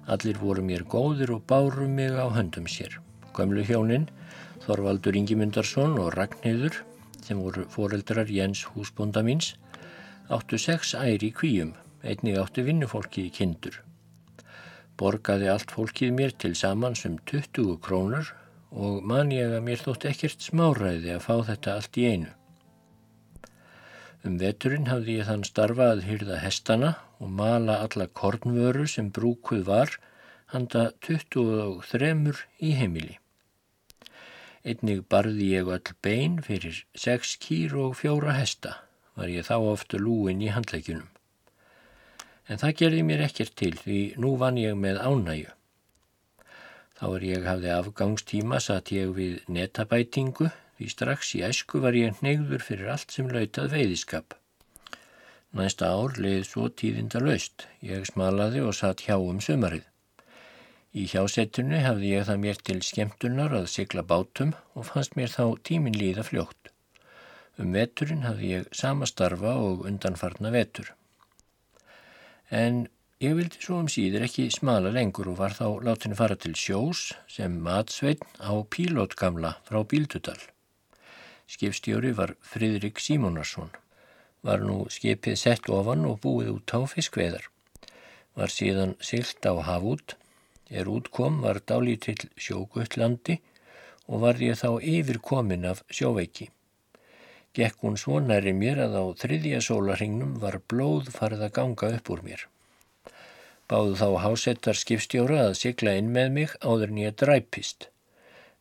[0.06, 3.00] Allir voru mér góðir og báru mig á höndum sér.
[3.34, 4.06] Gömlu hjóninn,
[4.66, 6.80] Þorvaldur Ingimundarsson og Ragnhildur,
[7.22, 9.52] sem voru foreldrar Jens húsbonda míns,
[10.26, 13.78] áttu sex æri í kvíum, einnig áttu vinnufólki í kindur.
[14.98, 18.32] Borgaði allt fólkið mér til samans um 20 krónur
[18.72, 22.32] og man ég að mér þótt ekkert smáræði að fá þetta allt í einu.
[24.26, 29.62] Um veturinn hafði ég þann starfa að hyrða hestana og mala alla kornvöru sem brúkuð
[29.68, 29.94] var
[30.50, 33.20] handa 23 í heimili.
[34.66, 38.72] Einnig barði ég öll bein fyrir sex kýr og fjóra hesta,
[39.14, 41.06] var ég þá ofta lúin í handleikjunum.
[42.50, 45.52] En það gerði mér ekkert til því nú vann ég með ánæju.
[46.98, 52.18] Þá er ég hafði afgangstíma satt ég við netabætingu því strax í æsku var ég
[52.24, 54.34] neyður fyrir allt sem lautað veiðiskap.
[55.56, 57.68] Næsta ár leið svo tíðinda laust.
[57.80, 59.86] Ég smalaði og satt hjá um sömarið.
[60.96, 65.44] Í hjásetunni hafði ég það mér til skemmtunar að sigla bátum og fannst mér þá
[65.68, 66.70] tímin líða fljótt.
[67.60, 70.94] Um veturinn hafði ég sama starfa og undanfarna vetur.
[72.48, 72.86] En
[73.20, 77.10] ég vildi svo um síður ekki smala lengur og var þá látin fara til sjós
[77.28, 80.40] sem matsveitn á pílótgamla frá Bíldudal.
[81.44, 83.68] Skipstjóri var Fridrik Símonarsson.
[84.40, 87.50] Var nú skipið sett ofan og búið út á fiskveðar.
[88.32, 90.16] Var síðan silt á hafút
[90.70, 93.38] Er útkom var dálítill sjóguttlandi
[94.10, 96.48] og var ég þá yfir komin af sjóveiki.
[97.56, 102.10] Gekk hún svo næri mér að á þriðja sólarhingnum var blóð farið að ganga upp
[102.12, 102.46] úr mér.
[103.70, 107.88] Báðu þá hásettar skipstjóra að sigla inn með mig áður en ég dræpist,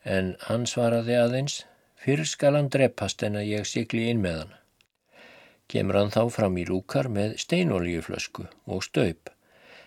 [0.02, 1.60] en hann svaraði aðeins,
[2.02, 4.56] fyrr skal hann dreppast en að ég sigli inn með hann.
[5.70, 9.35] Kemur hann þá fram í lúkar með steinolíuflösku og staup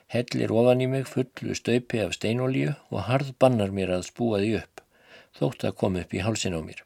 [0.09, 4.55] hellir ofan í mig fullu staupi af steinolíu og harð bannar mér að spúa því
[4.63, 4.81] upp,
[5.37, 6.83] þótt að koma upp í hálsin á mér.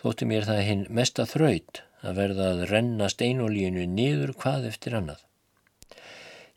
[0.00, 5.22] Þótti mér það hinn mesta þraut að verða að renna steinolíunu niður hvað eftir annað.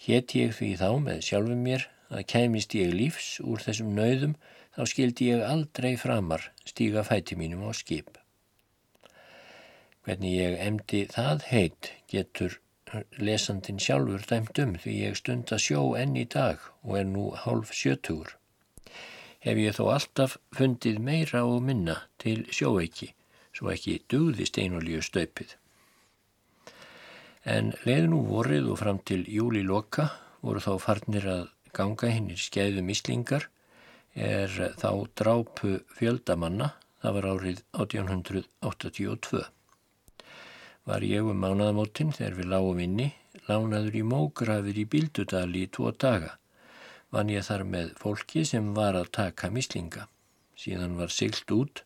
[0.04, 4.36] Hétt ég því þá með sjálfum mér að kæmist ég lífs úr þessum nauðum
[4.74, 8.18] þá skildi ég aldrei framar stíga fæti mínum á skip.
[10.04, 12.58] Hvernig ég emdi það heit getur
[13.18, 17.26] lesandin sjálfur dæmt um því ég stund að sjó enn í dag og er nú
[17.44, 18.36] hálf sjötugur.
[19.44, 23.10] Hef ég þó alltaf fundið meira og minna til sjóeiki,
[23.52, 25.58] svo ekki dugðist einolíu stöpið.
[27.44, 30.08] En leið nú vorið og fram til júli loka
[30.44, 31.44] voru þá farnir að
[31.76, 33.50] ganga hinnir skeiðu mislingar
[34.14, 39.44] er þá drápu fjöldamanna, það var árið 1882
[40.90, 43.10] var ég um mánaðamótin þegar við lágum inni,
[43.48, 46.36] lánaður í mógrafir í Bíldudali í tvo daga.
[47.14, 50.08] Vann ég þar með fólki sem var að taka mislinga.
[50.60, 51.84] Síðan var siglt út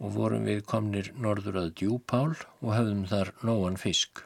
[0.00, 4.22] og vorum við komnir norður að djúpál og höfðum þar nóan fisk.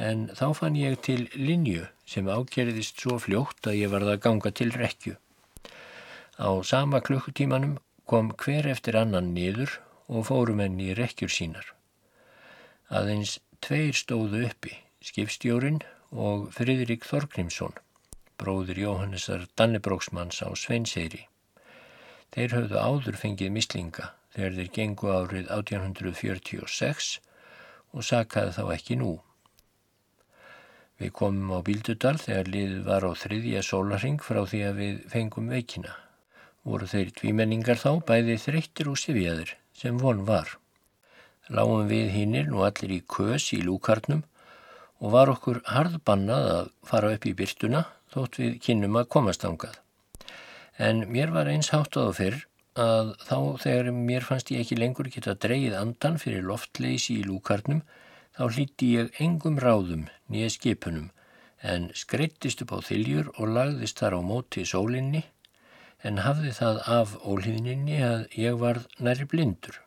[0.00, 4.54] En þá fann ég til linju sem ákerðist svo fljótt að ég varða að ganga
[4.56, 5.18] til rekju.
[6.40, 7.76] Á sama klukkutímanum
[8.08, 9.76] kom hver eftir annan niður
[10.08, 11.66] og fórum enn í rekjur sínar.
[12.90, 15.76] Aðeins tveir stóðu uppi, skipstjórin
[16.10, 17.76] og Fridrik Þorgrímsson,
[18.34, 21.20] bróður Jóhannesar Dannebróksmanns á Sveinseyri.
[22.34, 27.12] Þeir höfðu áður fengið mislinga þegar þeir gengu árið 1846
[27.94, 29.12] og sakaði þá ekki nú.
[30.98, 35.54] Við komum á Bíldudal þegar liðið var á þriðja sólaring frá því að við fengum
[35.54, 35.94] veikina.
[36.66, 40.56] Voru þeir tvímenningar þá bæði þreyttir og sifjaður sem von var
[41.50, 44.22] lágum við hinnir nú allir í kös í lúkarnum
[45.00, 49.78] og var okkur harðbannað að fara upp í byrtuna þótt við kynnum að komast ángað.
[50.78, 52.38] En mér var eins hátt á það fyrr
[52.80, 57.82] að þá þegar mér fannst ég ekki lengur geta dreyið andan fyrir loftleysi í lúkarnum
[58.36, 61.10] þá hlíti ég engum ráðum nýja skipunum
[61.60, 65.24] en skreittist upp á þiljur og lagðist þar á móti sólinni
[66.06, 69.82] en hafði það af ólíðninni að ég var næri blindur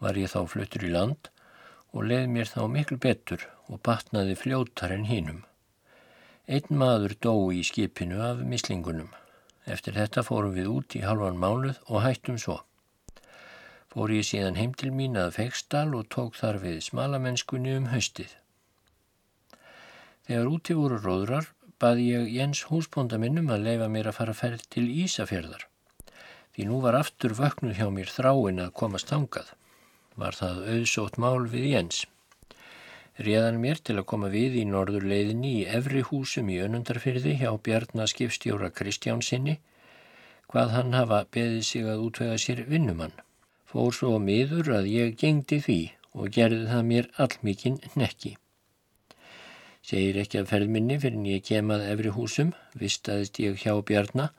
[0.00, 1.28] var ég þá fluttur í land
[1.92, 5.44] og leið mér þá miklu betur og batnaði fljótar en hínum.
[6.50, 9.10] Einn maður dó í skipinu af mislingunum.
[9.70, 12.60] Eftir þetta fórum við út í halvan mánuð og hættum svo.
[13.90, 18.32] Fór ég síðan heim til mín að Fegsdal og tók þar við smalamennskunni um haustið.
[20.26, 21.50] Þegar úti voru róðrar
[21.82, 25.66] baði ég Jens húsbónda minnum að leifa mér að fara ferð til Ísafjörðar.
[26.54, 29.54] Því nú var aftur vöknuð hjá mér þráin að komast tangað
[30.20, 32.04] var það auðsótt mál við Jens.
[33.20, 37.50] Réðan mér til að koma við í norður leiðinni í Evri húsum í önundarfyrði hjá
[37.66, 39.58] Bjarnaskipstjóra Kristjánsinni
[40.50, 43.12] hvað hann hafa beðið sig að útvega sér vinnumann.
[43.70, 45.80] Fór svo miður að ég gengdi því
[46.16, 48.36] og gerði það mér allmikinn nekki.
[49.86, 54.30] Segir ekki að ferðminni fyrir en ég kemað Evri húsum, vistaðist ég hjá Bjarna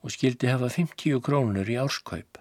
[0.00, 2.40] og skildi hafa 50 krónur í árskaup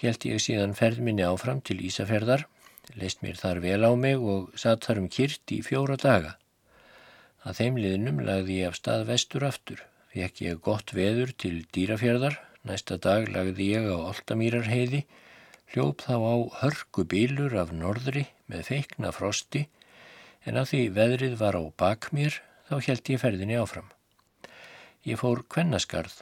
[0.00, 2.46] held ég síðan ferðminni áfram til Ísafjörðar,
[2.94, 6.36] leist mér þar vel á mig og satt þar um kyrt í fjóra daga.
[7.42, 9.82] Að þeim liðnum lagði ég af stað vestur aftur,
[10.12, 15.06] fekk ég gott veður til dýrafjörðar, Næsta dag lagði ég á Oltamýrarheiði,
[15.72, 19.62] hljóp þá á hörku bílur af norðri með feikna frosti
[20.44, 22.36] en að því veðrið var á bak mér
[22.68, 23.88] þá held ég ferðinni áfram.
[25.08, 26.20] Ég fór kvennaskarð,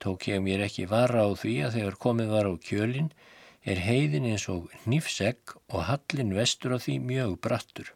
[0.00, 3.10] tók ég mér ekki vara á því að þegar komið var á kjölinn
[3.70, 7.92] er heiðin eins og nýfsegg og hallin vestur á því mjög brattur.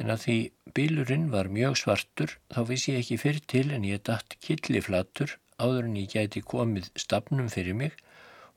[0.00, 0.38] En að því
[0.76, 5.88] bílurinn var mjög svartur þá vissi ég ekki fyrir til en ég datt killiflatur áður
[5.88, 7.96] en ég gæti komið stafnum fyrir mig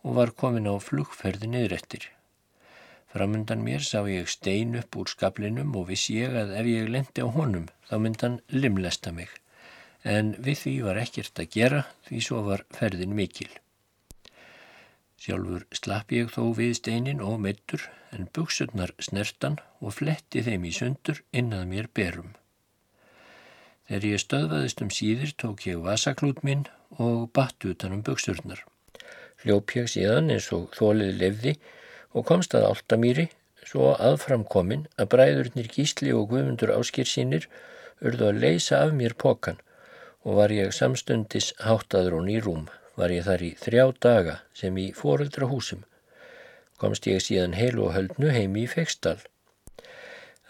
[0.04, 2.10] og var komin á flugferði niðrættir.
[3.14, 7.24] Framundan mér sá ég stein upp úr skablinum og vissi ég að ef ég lendi
[7.24, 9.30] á honum þá myndan limlesta mig.
[10.04, 13.50] En við því var ekkert að gera því svo var ferðin mikil.
[15.24, 20.74] Sjálfur slapp ég þó við steinin og meittur en buksurnar snertan og fletti þeim í
[20.76, 22.34] sundur innað mér berum.
[23.88, 26.68] Þegar ég stöðvaðist um síðir tók ég vasaklút minn
[27.00, 28.60] og batt utan um buksurnar.
[29.44, 31.56] Hljóp ég síðan eins og þólið lefði
[32.12, 33.30] og komst að áltamýri
[33.64, 37.48] svo aðframkomin að bræðurnir Gísli og Guðmundur áskir sínir
[38.04, 39.60] urðu að leysa af mér pokan
[40.24, 42.68] og var ég samstundis háttaður og nýrúm
[43.00, 45.84] var ég þar í þrjá daga sem í foreldra húsum.
[46.80, 49.20] Komst ég síðan heil og höldnu heimi í Feiksdal.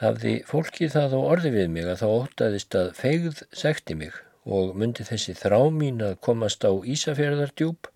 [0.01, 4.73] Hafði fólki það á orði við mig að þá ótaðist að feigð sekti mig og
[4.75, 7.89] myndi þessi þrá mín að komast á Ísafjörðardjúb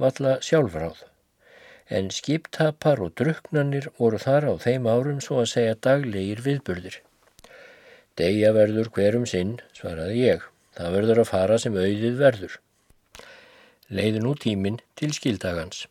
[0.00, 1.02] valla sjálfráð.
[1.90, 7.00] En skiptapar og druknanir voru þar á þeim árum svo að segja daglegir viðburðir.
[8.20, 10.46] Degja verður hverjum sinn, svaraði ég.
[10.78, 12.60] Það verður að fara sem auðið verður
[13.90, 15.86] leiði nú tíminn til skildagans.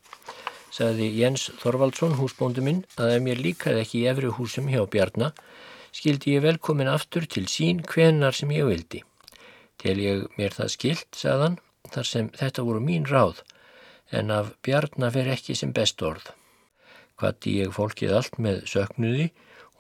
[0.72, 5.34] Saði Jens Þorvaldsson, húsbóndu minn, að ef mér líkaði ekki í efri húsum hjá Bjarnar,
[5.92, 9.04] skildi ég velkomin aftur til sín hvenar sem ég vildi.
[9.82, 11.60] Til ég mér það skilt, sagðan,
[11.92, 13.44] þar sem þetta voru mín ráð,
[14.16, 16.32] en af Bjarnar fer ekki sem best orð.
[17.20, 19.32] Hvati ég fólkið allt með söknuði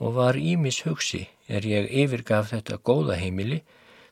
[0.03, 3.61] og var ímis hugsi er ég yfirgaf þetta góða heimili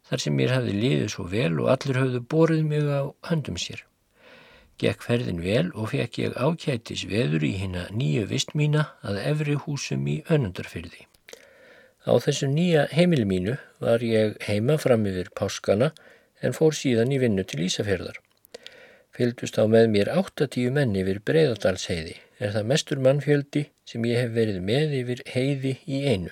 [0.07, 3.83] þar sem mér hafði liðið svo vel og allir hafðu borið mig á höndum sér.
[4.77, 9.57] Gekk ferðin vel og fekk ég ákætis veður í hérna nýju vist mína að efri
[9.63, 11.07] húsum í önundarfyrði.
[12.07, 15.91] Á þessu nýja heimil mínu var ég heima fram yfir páskana
[16.45, 18.21] en fór síðan í vinnu til Ísafjörðar.
[19.17, 24.35] Fyldust á með mér 80 menni yfir Breiðardalsheiði, er það mestur mannfjöldi sem ég hef
[24.37, 26.31] verið með yfir heiði í einu.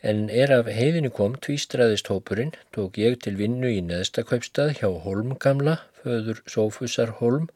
[0.00, 5.74] En er af heiðinu kom tvístraðist hópurinn, tók ég til vinnu í neðstakauppstað hjá Holmgamla
[6.00, 7.50] föður Sófusar Holm.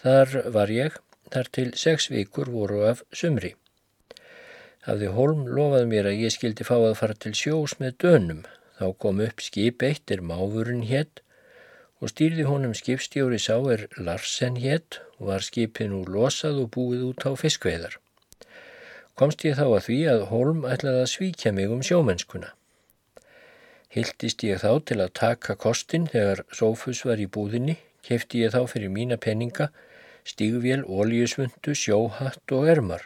[0.00, 0.96] Þar var ég,
[1.28, 3.52] þar til sex vikur voru af sumri.
[4.88, 8.44] Hafði Holm lofað mér að ég skildi fá að fara til sjós með dönum.
[8.80, 11.20] Þá kom upp skip eitt er máfurinn hétt
[12.00, 17.10] og stýrði honum skipstjóri sá er Larsen hétt og var skipin úr losað og búið
[17.10, 18.00] út á fiskveidar.
[19.20, 22.54] Komst ég þá að því að Holm ætlaði að svíkja mig um sjómennskuna.
[23.92, 28.64] Hildist ég þá til að taka kostin þegar Sófus var í búðinni, kefti ég þá
[28.70, 29.66] fyrir mína penninga,
[30.24, 33.04] stígvél, óljusvundu, sjóhatt og ermar.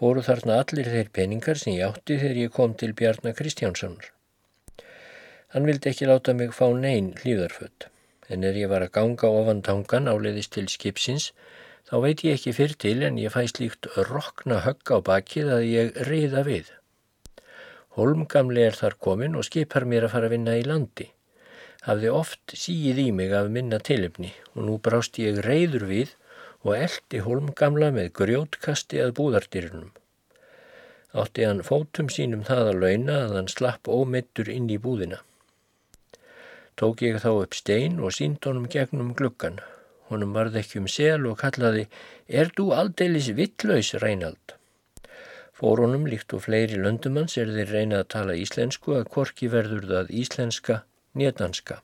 [0.00, 4.08] Fóru þarna allir þeir penningar sem ég átti þegar ég kom til Bjarnar Kristjánssonar.
[5.52, 7.90] Hann vildi ekki láta mig fá neyn hlýðarföld,
[8.32, 11.28] en er ég var að ganga ofan tangan áleiðist til skipsins,
[11.86, 15.66] þá veit ég ekki fyrr til en ég fæ slíkt rokna högg á bakið að
[15.70, 16.70] ég reyða við.
[17.96, 21.10] Holmgamli er þar komin og skipar mér að fara að vinna í landi.
[21.86, 26.16] Hafði oft síð í mig af minna tilöfni og nú brást ég reyður við
[26.66, 29.92] og eldi Holmgamla með grjótkasti að búðardyrunum.
[31.16, 35.22] Átti hann fótum sínum það að launa að hann slapp ómittur inn í búðina.
[36.76, 39.62] Tók ég þá upp stein og sínd honum gegnum gluggan.
[40.10, 41.86] Honum varð ekki um sel og kallaði,
[42.28, 44.54] er þú aldeilis vittlaus, Reinald?
[45.56, 50.10] Fórunum líkt og fleiri löndumanns er þeir reynað að tala íslensku að korki verður það
[50.22, 50.82] íslenska
[51.16, 51.78] nýjandanska.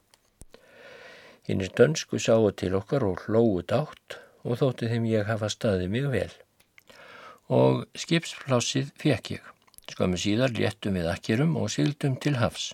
[1.48, 5.94] Hinn er dönsku sáu til okkar og hlóu dátt og þótti þeim ég hafa staðið
[5.94, 6.30] mig vel.
[7.48, 9.48] Og skipsplássið fekk ég.
[9.90, 12.70] Skamu síðar léttum við akkerum og sildum til hafs.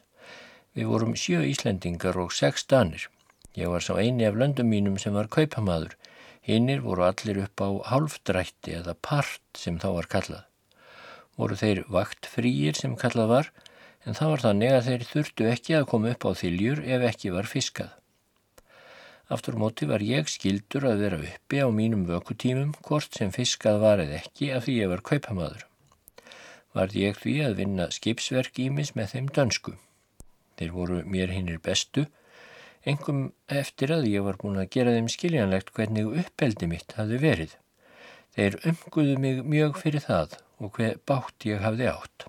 [0.77, 3.09] Við vorum sjö Íslendingar og sex danir.
[3.57, 5.97] Ég var sá eini af löndum mínum sem var kaupamadur.
[6.43, 10.49] Hinnir voru allir upp á hálfdrætti eða part sem þá var kallað
[11.39, 13.53] voru þeir vakt frýir sem kallað var
[14.05, 17.33] en það var þannig að þeir þurftu ekki að koma upp á þiljur ef ekki
[17.35, 17.95] var fiskað.
[19.29, 24.03] Aftur móti var ég skildur að vera uppi á mínum vökutímum hvort sem fiskað var
[24.03, 25.67] eða ekki af því ég var kaupamadur.
[26.75, 29.75] Varð ég því að vinna skipsverk ímis með þeim dönsku.
[30.59, 32.07] Þeir voru mér hinnir bestu,
[32.93, 33.21] engum
[33.61, 37.55] eftir að ég var búin að gera þeim skiljanlegt hvernig uppeldi mitt hafði verið.
[38.37, 42.29] Þeir umguðu mig mjög fyrir það og hver bátt ég hafði átt.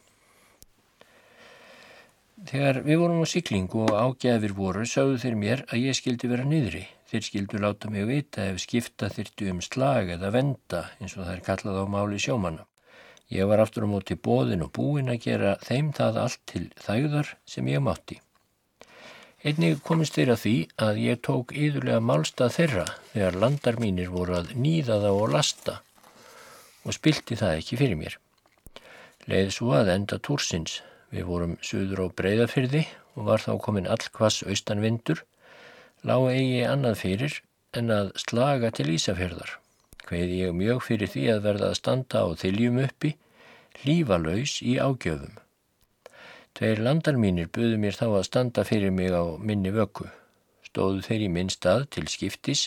[2.49, 6.45] Þegar við vorum á syklingu og ágæðir voru, sáðu þeir mér að ég skildi vera
[6.47, 6.85] niðri.
[7.11, 11.33] Þeir skildu láta mig vita ef skipta þyrtu um slag eða venda eins og það
[11.33, 12.63] er kallað á máli sjómanna.
[13.29, 17.35] Ég var aftur á móti bóðin og búin að gera þeim það allt til þægðar
[17.45, 18.21] sem ég mátti.
[19.39, 24.51] Einnig komist þeirra því að ég tók yðurlega málstað þeirra þegar landar mínir voru að
[24.59, 25.75] nýða þá og lasta
[26.83, 28.17] og spilti það ekki fyrir mér.
[29.31, 30.81] Leið svo að enda túrsins.
[31.09, 32.83] Við vorum söður á breyðafyrði
[33.15, 35.23] og var þá komin allkvass austanvindur,
[36.05, 37.39] lág eigi annað fyrir
[37.79, 39.55] en að slaga til Ísafjörðar
[40.09, 43.13] hveið ég mjög fyrir því að verða að standa á þiljum uppi,
[43.85, 45.37] lífalaus í ágjöfum.
[46.59, 50.09] Tveir landar mínir buðu mér þá að standa fyrir mig á minni vöku.
[50.67, 52.63] Stóðu þeir í minn stað til skiptis,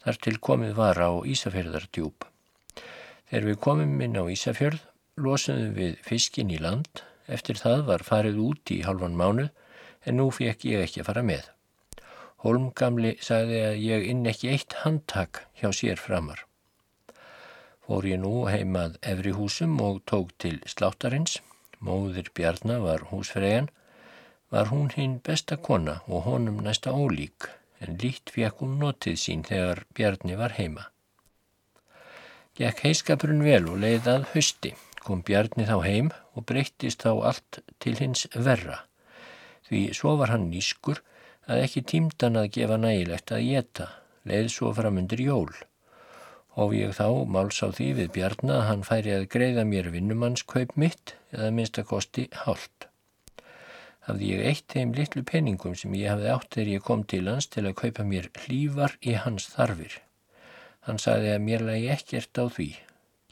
[0.00, 2.24] þar til komið var á Ísafjörðardjúb.
[3.28, 4.80] Þegar við komum inn á Ísafjörð,
[5.20, 9.52] losuðum við fiskin í land, eftir það var farið út í halvan mánuð,
[10.08, 11.52] en nú fekk ég ekki að fara með.
[12.48, 16.48] Holmgamli sagði að ég inn ekki eitt handtak hjá sér framar
[17.88, 21.38] fór ég nú heimað efri húsum og tók til sláttarins.
[21.78, 23.68] Móðir Bjarnar var húsfreyjan,
[24.50, 27.46] var hún hinn besta kona og honum næsta ólík,
[27.80, 30.88] en lít fekk hún notið sín þegar Bjarni var heima.
[32.58, 34.74] Gekk heiskapurinn vel og leiðað hösti,
[35.04, 38.82] kom Bjarni þá heim og breyttist þá allt til hins verra.
[39.68, 41.04] Því svo var hann nýskur
[41.46, 43.90] að ekki tímdan að gefa nægilegt að geta,
[44.26, 45.52] leið svo fram undir jól
[46.58, 50.74] og ég þá máls á því við Bjarnar að hann færi að greiða mér vinnumannskaup
[50.74, 52.88] mitt eða minnstakosti hálft.
[54.08, 57.50] Hafði ég eitt þeim litlu peningum sem ég hafði átt þegar ég kom til hans
[57.52, 59.98] til að kaupa mér hlývar í hans þarfir.
[60.88, 62.70] Hann sagði að mér lagi ekkert á því.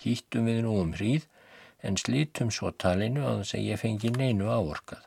[0.04, 1.24] Hýttum við nú um hríð
[1.80, 5.04] en slítum svo talinu á þess að ég fengi neinu áorkað.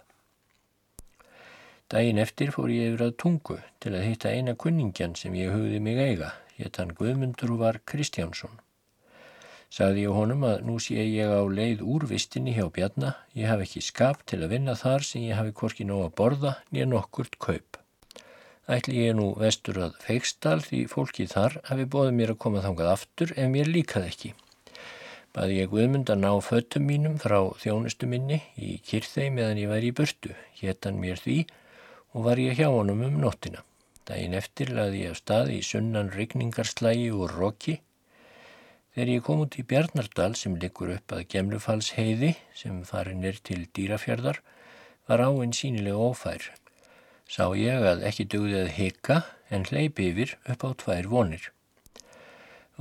[1.90, 5.82] Dægin eftir fór ég yfir að tungu til að hitta eina kunningjan sem ég hugði
[5.82, 8.60] mig eiga hétt hann Guðmundur var Kristjánsson.
[9.70, 13.67] Sagði ég honum að nú sé ég á leið úr vistinni hjá Bjarnar, ég hafi
[13.67, 17.38] ekki skap til að vinna þar sem ég hafi hvorki nóg að borða nýja nokkurt
[17.38, 17.78] kaup.
[18.70, 22.91] Ætli ég nú vestur að feikstal því fólki þar hafi bóðið mér að koma þangað
[22.91, 24.34] aftur ef mér líkað ekki.
[25.34, 29.89] Baði ég Guðmund að ná föttum mínum frá þjónustu minni í kyrþei meðan ég væri
[29.89, 31.39] í burtu, héttan mér því
[32.13, 33.61] og var ég hjá honum um nóttina.
[34.09, 37.80] Dægin eftir laði ég af stað í sunnan rigningarslægi úr Rokki.
[38.96, 43.38] Þegar ég kom út í Bjarnardal sem liggur upp að Gemlufalls heiði sem farin er
[43.46, 44.42] til dýrafjörðar
[45.10, 46.50] var áinn sínilega ófær.
[47.30, 49.22] Sá ég að ekki dögði að hika
[49.54, 51.52] en hleypi yfir upp á tvær vonir.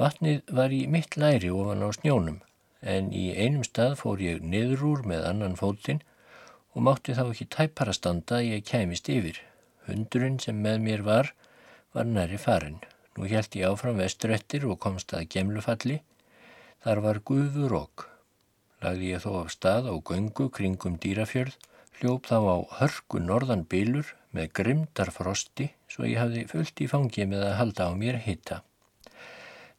[0.01, 2.41] Vatnið var í mitt læri ofan á snjónum
[2.81, 6.05] en í einum stað fór ég niður úr með annan fótinn
[6.73, 9.41] og mátti þá ekki tæpara standa að ég kæmist yfir.
[9.89, 11.35] Hundurinn sem með mér var,
[11.93, 12.81] var næri farin.
[13.19, 15.97] Nú held ég áfram vesturettir og komst að gemlufalli.
[16.85, 18.05] Þar var guður okk.
[18.85, 21.57] Lagði ég þó af stað á göngu kringum dýrafjörð,
[21.99, 27.27] hljóp þá á hörku norðan bylur með grimdar frosti svo ég hafði fullt í fangi
[27.27, 28.61] með að halda á mér hitta.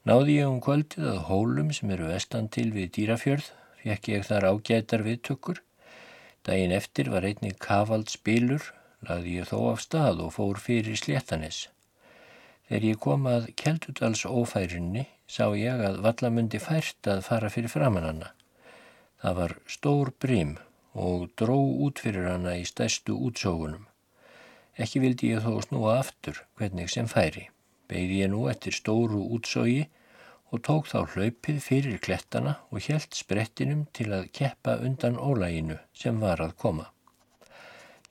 [0.03, 3.47] Náði ég um kvöldið að hólum sem eru vestan til við dýrafjörð,
[3.79, 5.63] fekk ég þar ágætar viðtökkur.
[6.43, 8.73] Dægin eftir var einnig kavald spilur
[9.07, 11.69] lagði ég þó af stað og fór fyrir sléttanis.
[12.69, 18.27] Þegar ég kom að Kjeldudals ófærinni sá ég að vallamundi fært að fara fyrir framannanna.
[19.23, 20.51] Það var stór brím
[20.93, 23.87] og dró út fyrir hana í stæstu útsógunum.
[24.77, 27.47] Ekki vildi ég þó snúa aftur hvernig sem færi.
[27.89, 29.87] Beigði ég nú eftir stóru útsógi
[30.53, 36.21] og tók þá hlaupið fyrir klettana og helt sprettinum til að keppa undan ólæginu sem
[36.21, 36.91] var að koma.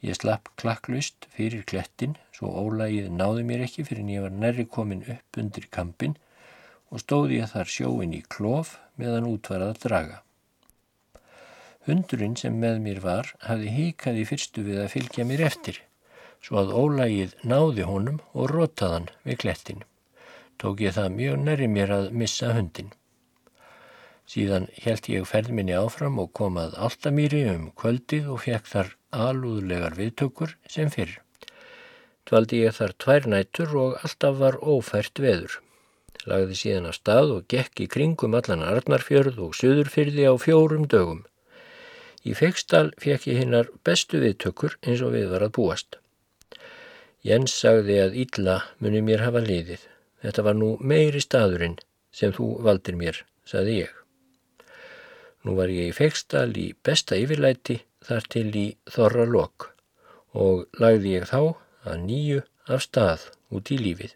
[0.05, 4.67] Ég slapp klakklust fyrir klettin svo ólægið náði mér ekki fyrir en ég var nærri
[4.77, 6.15] komin upp undir kampin
[6.93, 10.23] og stóði ég þar sjóin í klof meðan útvarað að draga.
[11.89, 15.83] Hundurinn sem með mér var hafði híkað í fyrstu við að fylgja mér eftir
[16.45, 19.83] svo að ólægið náði honum og rotaðan við klettin.
[20.59, 22.93] Tók ég það mjög nærri mér að missa hundin.
[24.29, 28.91] Síðan held ég ferð minni áfram og kom að Altamýri um kvöldið og fekk þar
[29.27, 31.15] alúðlegar viðtökur sem fyrr.
[32.29, 35.55] Dvaldi ég þar tvær nætur og alltaf var ófært veður.
[36.29, 41.23] Lagði síðan af stað og gekk í kringum allan Arnarfjörð og Suðurfyrði á fjórum dögum.
[42.29, 45.97] Í Fekstal fekk ég hinnar bestu viðtökur eins og við var að búast.
[47.25, 49.89] Jens sagði að illa muni mér hafa liðið.
[50.21, 51.79] Þetta var nú meiri staðurinn
[52.13, 53.98] sem þú valdir mér, saði ég.
[55.49, 59.71] Nú var ég í feikstal í besta yfirlæti þar til í þorra lok
[60.37, 61.39] og lagði ég þá
[61.89, 63.25] að nýju af stað
[63.57, 64.13] út í lífið.